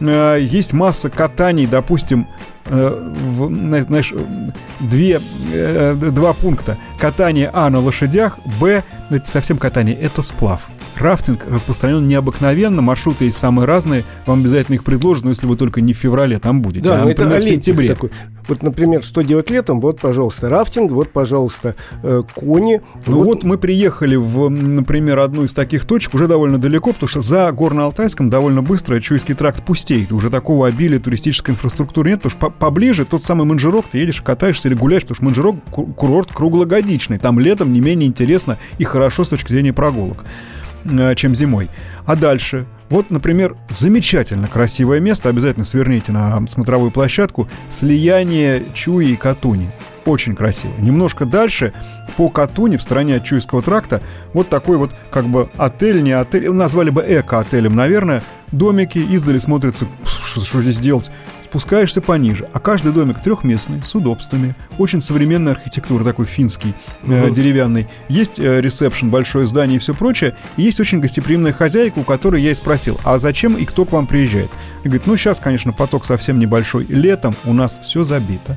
Э, 0.00 0.38
есть 0.40 0.72
масса 0.72 1.10
катаний, 1.10 1.66
допустим, 1.66 2.26
э, 2.66 3.12
знаешь, 3.86 4.12
две, 4.80 5.20
э, 5.52 5.94
два 5.94 6.32
пункта. 6.32 6.78
Катание 6.98 7.50
А 7.52 7.68
на 7.70 7.80
лошадях, 7.80 8.38
Б, 8.60 8.82
это 9.10 9.28
совсем 9.28 9.58
катание, 9.58 9.96
это 9.96 10.22
сплав. 10.22 10.68
Рафтинг 10.96 11.46
распространен 11.48 12.06
необыкновенно, 12.06 12.82
маршруты 12.82 13.26
есть 13.26 13.38
самые 13.38 13.66
разные, 13.66 14.04
вам 14.26 14.40
обязательно 14.40 14.74
их 14.74 14.84
предложат, 14.84 15.24
но 15.24 15.30
если 15.30 15.46
вы 15.46 15.56
только 15.56 15.80
не 15.80 15.94
в 15.94 15.96
феврале 15.96 16.38
там 16.38 16.60
будете, 16.60 16.86
да, 16.86 17.02
а, 17.02 17.04
например, 17.04 17.36
это 17.36 17.44
в 17.44 17.48
сентябре. 17.48 17.88
Такой. 17.88 18.10
Вот, 18.48 18.62
например, 18.62 19.02
что 19.02 19.22
делать 19.22 19.50
летом? 19.50 19.80
Вот, 19.80 20.00
пожалуйста, 20.00 20.48
рафтинг, 20.48 20.90
вот, 20.92 21.10
пожалуйста, 21.10 21.74
э, 22.02 22.22
кони. 22.34 22.80
Ну 23.06 23.16
вот... 23.18 23.26
вот 23.26 23.44
мы 23.44 23.58
приехали 23.58 24.16
в, 24.16 24.48
например, 24.48 25.18
одну 25.18 25.44
из 25.44 25.54
таких 25.54 25.84
точек 25.84 26.14
уже 26.14 26.26
довольно 26.26 26.58
далеко, 26.58 26.92
потому 26.92 27.08
что 27.08 27.20
за 27.20 27.48
Горно-Алтайском 27.48 28.30
довольно 28.30 28.62
быстро 28.62 29.00
Чуйский 29.00 29.34
тракт 29.34 29.64
пустеет. 29.64 30.12
Уже 30.12 30.30
такого 30.30 30.66
обилия 30.66 30.98
туристической 30.98 31.54
инфраструктуры 31.54 32.10
нет, 32.10 32.22
потому 32.22 32.38
что 32.38 32.50
поближе 32.58 33.04
тот 33.04 33.22
самый 33.24 33.44
Манжирок, 33.44 33.86
ты 33.90 33.98
едешь, 33.98 34.22
катаешься 34.22 34.68
или 34.68 34.74
гуляешь, 34.74 35.02
потому 35.02 35.16
что 35.16 35.24
Манжирок 35.24 35.56
курорт 35.96 36.32
круглогодичный. 36.32 37.18
Там 37.18 37.38
летом 37.38 37.72
не 37.72 37.80
менее 37.80 38.08
интересно 38.08 38.58
и 38.78 38.84
хорошо 38.84 39.24
с 39.24 39.28
точки 39.28 39.50
зрения 39.50 39.72
прогулок. 39.72 40.24
Э, 40.84 41.14
чем 41.14 41.34
зимой. 41.34 41.68
А 42.06 42.16
дальше? 42.16 42.66
Вот, 42.90 43.10
например, 43.10 43.56
замечательно 43.68 44.48
красивое 44.48 45.00
место, 45.00 45.28
обязательно 45.28 45.64
сверните 45.64 46.12
на 46.12 46.46
смотровую 46.46 46.90
площадку, 46.90 47.48
слияние 47.70 48.64
Чуи 48.74 49.12
и 49.12 49.16
Катуни. 49.16 49.70
Очень 50.06 50.34
красиво. 50.34 50.72
Немножко 50.78 51.26
дальше, 51.26 51.74
по 52.16 52.30
Катуни, 52.30 52.78
в 52.78 52.82
стороне 52.82 53.16
от 53.16 53.24
Чуйского 53.24 53.60
тракта, 53.60 54.00
вот 54.32 54.48
такой 54.48 54.78
вот, 54.78 54.92
как 55.10 55.26
бы, 55.26 55.50
отель, 55.58 56.02
не 56.02 56.12
отель, 56.12 56.50
назвали 56.50 56.88
бы 56.88 57.04
эко-отелем, 57.06 57.76
наверное, 57.76 58.22
домики, 58.52 58.98
издали 58.98 59.38
смотрятся, 59.38 59.86
что, 60.06 60.40
что 60.40 60.62
здесь 60.62 60.78
делать, 60.78 61.10
спускаешься 61.48 62.00
пониже, 62.02 62.48
а 62.52 62.60
каждый 62.60 62.92
домик 62.92 63.22
трехместный, 63.22 63.82
с 63.82 63.94
удобствами, 63.94 64.54
очень 64.76 65.00
современная 65.00 65.54
архитектура, 65.54 66.04
такой 66.04 66.26
финский, 66.26 66.74
э, 67.04 67.30
деревянный. 67.30 67.88
Есть 68.08 68.38
э, 68.38 68.60
ресепшн, 68.60 69.08
большое 69.08 69.46
здание 69.46 69.76
и 69.76 69.80
все 69.80 69.94
прочее, 69.94 70.36
и 70.56 70.62
есть 70.62 70.78
очень 70.78 71.00
гостеприимная 71.00 71.52
хозяйка, 71.52 72.00
у 72.00 72.04
которой 72.04 72.42
я 72.42 72.50
и 72.50 72.54
спросил, 72.54 73.00
а 73.02 73.18
зачем 73.18 73.56
и 73.56 73.64
кто 73.64 73.86
к 73.86 73.92
вам 73.92 74.06
приезжает? 74.06 74.50
И 74.84 74.88
говорит, 74.88 75.06
ну 75.06 75.16
сейчас, 75.16 75.40
конечно, 75.40 75.72
поток 75.72 76.04
совсем 76.04 76.38
небольшой, 76.38 76.84
летом 76.88 77.34
у 77.44 77.54
нас 77.54 77.78
все 77.82 78.04
забито. 78.04 78.56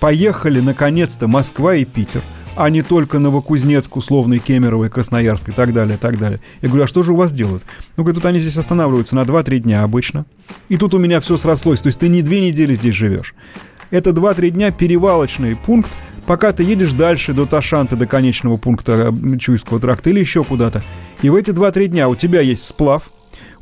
Поехали, 0.00 0.60
наконец-то, 0.60 1.28
Москва 1.28 1.76
и 1.76 1.84
Питер– 1.84 2.22
а 2.54 2.70
не 2.70 2.82
только 2.82 3.18
Новокузнецк, 3.18 3.96
условный 3.96 4.38
Кемерово 4.38 4.86
и 4.86 4.88
Красноярск 4.88 5.48
и 5.48 5.52
так 5.52 5.72
далее, 5.72 5.96
и 5.96 5.98
так 5.98 6.18
далее. 6.18 6.40
Я 6.60 6.68
говорю, 6.68 6.84
а 6.84 6.86
что 6.86 7.02
же 7.02 7.12
у 7.12 7.16
вас 7.16 7.32
делают? 7.32 7.62
Ну, 7.96 8.04
говорят, 8.04 8.22
тут 8.22 8.26
они 8.26 8.40
здесь 8.40 8.58
останавливаются 8.58 9.14
на 9.14 9.22
2-3 9.22 9.58
дня 9.60 9.82
обычно. 9.82 10.26
И 10.68 10.76
тут 10.76 10.94
у 10.94 10.98
меня 10.98 11.20
все 11.20 11.36
срослось. 11.36 11.82
То 11.82 11.88
есть 11.88 11.98
ты 11.98 12.08
не 12.08 12.22
две 12.22 12.40
недели 12.40 12.74
здесь 12.74 12.94
живешь. 12.94 13.34
Это 13.90 14.10
2-3 14.10 14.50
дня 14.50 14.70
перевалочный 14.70 15.56
пункт, 15.56 15.90
пока 16.26 16.52
ты 16.52 16.62
едешь 16.62 16.92
дальше 16.92 17.32
до 17.32 17.46
Ташанта, 17.46 17.96
до 17.96 18.06
конечного 18.06 18.56
пункта 18.56 19.12
э, 19.12 19.38
Чуйского 19.38 19.80
тракта 19.80 20.10
или 20.10 20.20
еще 20.20 20.44
куда-то. 20.44 20.82
И 21.22 21.30
в 21.30 21.34
эти 21.34 21.50
2-3 21.50 21.88
дня 21.88 22.08
у 22.08 22.14
тебя 22.14 22.40
есть 22.40 22.66
сплав, 22.66 23.10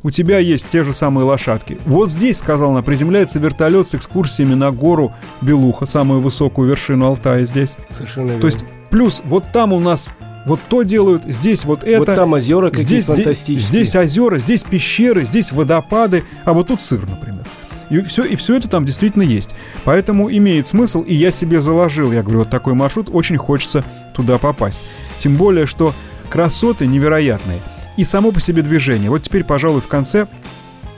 у 0.03 0.09
тебя 0.09 0.39
есть 0.39 0.67
те 0.69 0.83
же 0.83 0.93
самые 0.93 1.25
лошадки. 1.25 1.77
Вот 1.85 2.11
здесь, 2.11 2.37
сказал 2.37 2.71
она, 2.71 2.81
приземляется 2.81 3.39
вертолет 3.39 3.89
с 3.89 3.95
экскурсиями 3.95 4.55
на 4.55 4.71
гору 4.71 5.13
Белуха, 5.41 5.85
самую 5.85 6.21
высокую 6.21 6.69
вершину 6.69 7.05
Алтая 7.05 7.45
здесь. 7.45 7.77
Совершенно 7.95 8.27
верно. 8.27 8.41
То 8.41 8.47
есть 8.47 8.63
Плюс 8.91 9.21
вот 9.25 9.45
там 9.51 9.73
у 9.73 9.79
нас 9.79 10.11
вот 10.45 10.59
то 10.67 10.83
делают, 10.83 11.23
здесь 11.25 11.65
вот 11.65 11.83
это. 11.83 11.99
Вот 11.99 12.05
там 12.15 12.33
озера 12.33 12.69
какие 12.69 12.85
здесь, 12.85 13.05
фантастические. 13.05 13.59
Здесь 13.59 13.95
озера, 13.95 14.37
здесь 14.37 14.63
пещеры, 14.63 15.25
здесь 15.25 15.51
водопады, 15.51 16.23
а 16.45 16.53
вот 16.53 16.67
тут 16.67 16.81
сыр, 16.81 17.07
например. 17.07 17.45
И 17.89 18.01
все, 18.01 18.23
и 18.23 18.35
все 18.35 18.55
это 18.55 18.69
там 18.69 18.85
действительно 18.85 19.23
есть. 19.23 19.53
Поэтому 19.83 20.31
имеет 20.31 20.65
смысл, 20.65 21.01
и 21.01 21.13
я 21.13 21.29
себе 21.31 21.59
заложил, 21.59 22.11
я 22.11 22.21
говорю, 22.23 22.39
вот 22.39 22.49
такой 22.49 22.73
маршрут, 22.73 23.09
очень 23.11 23.37
хочется 23.37 23.83
туда 24.13 24.37
попасть. 24.37 24.81
Тем 25.17 25.35
более, 25.35 25.65
что 25.65 25.93
красоты 26.29 26.87
невероятные. 26.87 27.59
И 27.97 28.05
само 28.05 28.31
по 28.31 28.39
себе 28.39 28.61
движение. 28.61 29.09
Вот 29.09 29.23
теперь, 29.23 29.43
пожалуй, 29.43 29.81
в 29.81 29.87
конце 29.87 30.27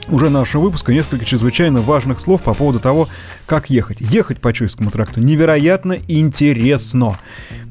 уже 0.08 0.30
нашего 0.30 0.62
выпуска 0.62 0.92
несколько 0.92 1.24
чрезвычайно 1.24 1.80
важных 1.80 2.20
слов 2.20 2.42
по 2.42 2.54
поводу 2.54 2.80
того, 2.80 3.08
как 3.46 3.70
ехать. 3.70 4.00
Ехать 4.00 4.40
по 4.40 4.52
Чуйскому 4.52 4.90
тракту 4.90 5.20
невероятно 5.20 5.98
интересно 6.08 7.16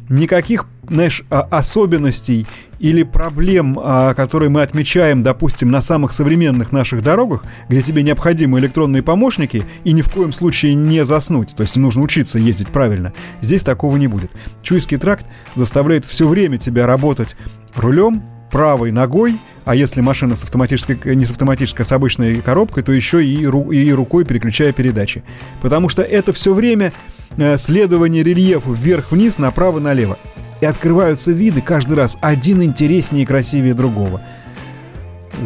никаких, 0.09 0.65
знаешь, 0.87 1.23
а, 1.29 1.41
особенностей 1.41 2.45
или 2.79 3.03
проблем, 3.03 3.79
а, 3.81 4.13
которые 4.13 4.49
мы 4.49 4.61
отмечаем, 4.61 5.23
допустим, 5.23 5.71
на 5.71 5.81
самых 5.81 6.11
современных 6.11 6.71
наших 6.71 7.01
дорогах, 7.01 7.45
где 7.69 7.81
тебе 7.81 8.03
необходимы 8.03 8.59
электронные 8.59 9.01
помощники 9.01 9.63
и 9.83 9.93
ни 9.93 10.01
в 10.01 10.11
коем 10.11 10.33
случае 10.33 10.73
не 10.73 11.05
заснуть, 11.05 11.55
то 11.55 11.63
есть 11.63 11.75
нужно 11.77 12.01
учиться 12.01 12.39
ездить 12.39 12.67
правильно, 12.67 13.13
здесь 13.41 13.63
такого 13.63 13.95
не 13.97 14.07
будет. 14.07 14.31
Чуйский 14.61 14.97
тракт 14.97 15.25
заставляет 15.55 16.05
все 16.05 16.27
время 16.27 16.57
тебя 16.57 16.85
работать 16.85 17.35
рулем, 17.75 18.23
правой 18.53 18.91
ногой, 18.91 19.37
а 19.65 19.75
если 19.75 19.99
машина 19.99 20.37
с 20.37 20.43
автоматической, 20.43 21.15
не 21.15 21.25
с 21.25 21.31
автоматической, 21.31 21.83
а 21.83 21.87
с 21.87 21.91
обычной 21.91 22.39
коробкой, 22.39 22.83
то 22.83 22.93
еще 22.93 23.25
и, 23.25 23.45
ру, 23.45 23.71
и 23.71 23.91
рукой 23.91 24.23
переключая 24.23 24.71
передачи. 24.71 25.23
Потому 25.61 25.89
что 25.89 26.03
это 26.03 26.31
все 26.31 26.53
время 26.53 26.93
Э, 27.37 27.57
следование 27.57 28.23
рельефу 28.23 28.73
вверх-вниз, 28.73 29.39
направо-налево. 29.39 30.17
И 30.61 30.65
открываются 30.65 31.31
виды 31.31 31.61
каждый 31.61 31.97
раз 31.97 32.17
один 32.21 32.61
интереснее 32.61 33.23
и 33.23 33.25
красивее 33.25 33.73
другого. 33.73 34.21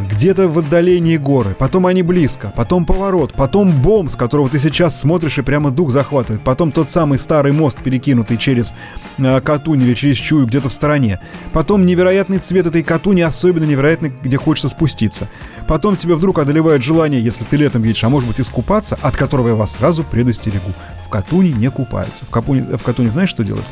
Где-то 0.05 0.47
в 0.47 0.60
отдалении 0.60 1.17
горы, 1.17 1.55
потом 1.57 1.86
они 1.88 2.03
близко, 2.03 2.53
потом 2.55 2.86
поворот, 2.86 3.33
потом 3.33 3.71
бомб, 3.71 4.10
с 4.10 4.15
которого 4.15 4.49
ты 4.49 4.60
сейчас 4.60 4.99
смотришь 4.99 5.38
и 5.38 5.41
прямо 5.41 5.71
дух 5.71 5.91
захватывает, 5.91 6.43
потом 6.43 6.71
тот 6.71 6.89
самый 6.89 7.17
старый 7.17 7.51
мост, 7.51 7.79
перекинутый 7.81 8.38
через 8.38 8.75
э, 9.17 9.41
Катунь 9.41 9.81
или 9.81 9.93
через 9.93 10.17
Чую 10.17 10.45
где-то 10.45 10.69
в 10.69 10.73
стороне, 10.73 11.19
потом 11.53 11.86
невероятный 11.86 12.39
цвет 12.39 12.67
этой 12.67 12.83
Катуни, 12.83 13.21
особенно 13.21 13.65
невероятный, 13.65 14.13
где 14.21 14.38
хочется 14.38 14.69
спуститься. 14.69 15.27
Потом 15.67 15.95
тебя 15.95 16.15
вдруг 16.15 16.39
одолевает 16.39 16.83
желание, 16.83 17.21
если 17.21 17.43
ты 17.43 17.57
летом 17.57 17.83
едешь, 17.83 18.03
а 18.03 18.10
может 18.10 18.27
быть 18.27 18.39
искупаться, 18.39 18.97
от 19.01 19.15
которого 19.15 19.49
я 19.49 19.55
вас 19.55 19.73
сразу 19.73 20.03
предостерегу. 20.03 20.73
В 21.05 21.10
Катуне 21.10 21.51
не 21.51 21.71
купаются. 21.71 22.25
В, 22.25 22.29
Капуне, 22.29 22.62
в 22.62 22.83
Катуне 22.83 23.12
знаешь, 23.12 23.29
что 23.29 23.43
делать? 23.43 23.65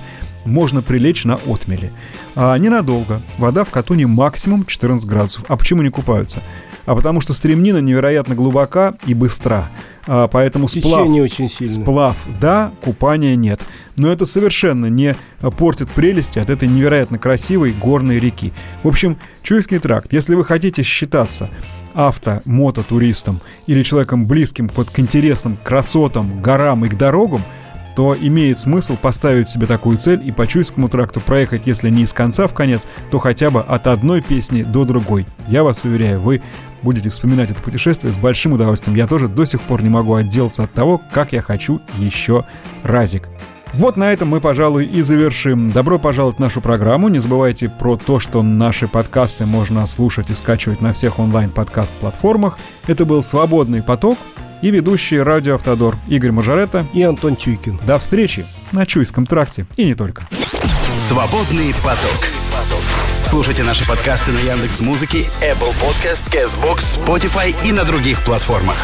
Можно 0.45 0.81
прилечь 0.81 1.25
на 1.25 1.35
отмели. 1.35 1.91
А, 2.35 2.55
ненадолго. 2.57 3.21
Вода 3.37 3.63
в 3.63 3.71
Катуне 3.71 4.07
максимум 4.07 4.65
14 4.65 5.07
градусов. 5.07 5.45
А 5.47 5.57
почему 5.57 5.81
не 5.81 5.89
купаются? 5.89 6.41
А 6.85 6.95
потому 6.95 7.19
что 7.19 7.33
стремнина 7.33 7.79
невероятно 7.79 8.35
глубока 8.35 8.93
и 9.07 9.13
быстра. 9.13 9.71
А, 10.07 10.27
поэтому 10.27 10.67
сплав, 10.67 11.07
очень 11.07 11.49
сильно. 11.49 11.73
сплав, 11.73 12.15
да, 12.39 12.71
купания 12.83 13.35
нет. 13.35 13.59
Но 13.97 14.11
это 14.11 14.25
совершенно 14.25 14.85
не 14.85 15.15
портит 15.57 15.89
прелести 15.89 16.37
от 16.37 16.49
этой 16.49 16.67
невероятно 16.67 17.17
красивой 17.17 17.71
горной 17.71 18.19
реки. 18.19 18.53
В 18.83 18.87
общем, 18.87 19.17
Чуйский 19.41 19.79
тракт, 19.79 20.13
если 20.13 20.35
вы 20.35 20.45
хотите 20.45 20.83
считаться 20.83 21.49
авто-мототуристом 21.95 23.41
или 23.67 23.81
человеком 23.83 24.27
близким 24.27 24.69
под 24.69 24.89
к 24.89 24.99
интересным 24.99 25.57
красотам, 25.63 26.41
горам 26.41 26.85
и 26.85 26.89
к 26.89 26.95
дорогам, 26.95 27.41
то 27.95 28.15
имеет 28.19 28.59
смысл 28.59 28.97
поставить 28.97 29.47
себе 29.47 29.67
такую 29.67 29.97
цель 29.97 30.21
и 30.25 30.31
по 30.31 30.45
Чуйскому 30.45 30.89
тракту 30.89 31.19
проехать, 31.19 31.63
если 31.65 31.89
не 31.89 32.03
из 32.03 32.13
конца 32.13 32.47
в 32.47 32.53
конец, 32.53 32.87
то 33.09 33.19
хотя 33.19 33.49
бы 33.49 33.61
от 33.61 33.87
одной 33.87 34.21
песни 34.21 34.63
до 34.63 34.83
другой. 34.83 35.25
Я 35.47 35.63
вас 35.63 35.83
уверяю, 35.83 36.21
вы 36.21 36.41
будете 36.81 37.09
вспоминать 37.09 37.51
это 37.51 37.61
путешествие 37.61 38.11
с 38.11 38.17
большим 38.17 38.53
удовольствием. 38.53 38.97
Я 38.97 39.07
тоже 39.07 39.27
до 39.27 39.45
сих 39.45 39.61
пор 39.61 39.81
не 39.81 39.89
могу 39.89 40.13
отделаться 40.13 40.63
от 40.63 40.73
того, 40.73 41.01
как 41.11 41.31
я 41.31 41.41
хочу 41.41 41.81
еще 41.97 42.45
разик. 42.83 43.29
Вот 43.73 43.97
на 43.97 44.13
этом 44.13 44.29
мы, 44.29 44.39
пожалуй, 44.39 44.85
и 44.85 45.01
завершим. 45.01 45.69
Добро 45.69 45.99
пожаловать 45.99 46.37
в 46.37 46.39
нашу 46.39 46.61
программу. 46.61 47.09
Не 47.09 47.19
забывайте 47.19 47.67
про 47.67 47.97
то, 47.97 48.19
что 48.19 48.41
наши 48.41 48.87
подкасты 48.87 49.45
можно 49.45 49.85
слушать 49.85 50.29
и 50.29 50.33
скачивать 50.33 50.79
на 50.79 50.93
всех 50.93 51.19
онлайн-подкаст-платформах. 51.19 52.57
Это 52.87 53.03
был 53.03 53.21
«Свободный 53.21 53.83
поток» 53.83 54.17
и 54.65 54.71
ведущие 54.71 55.21
радио 55.21 55.55
«Автодор» 55.55 55.95
Игорь 56.07 56.31
Мажорета 56.31 56.87
и 56.91 57.03
Антон 57.03 57.35
Чуйкин. 57.35 57.81
До 57.85 57.99
встречи 57.99 58.47
на 58.71 58.87
Чуйском 58.87 59.27
тракте 59.27 59.67
и 59.77 59.85
не 59.85 59.93
только. 59.93 60.23
«Свободный 60.97 61.71
поток». 61.83 62.27
Слушайте 63.25 63.61
наши 63.61 63.87
подкасты 63.87 64.31
на 64.31 64.39
Яндекс 64.39 64.79
Музыке, 64.79 65.19
Apple 65.43 65.71
Podcast, 65.79 66.31
Castbox, 66.33 66.99
Spotify 66.99 67.55
и 67.63 67.71
на 67.71 67.83
других 67.83 68.19
платформах. 68.25 68.77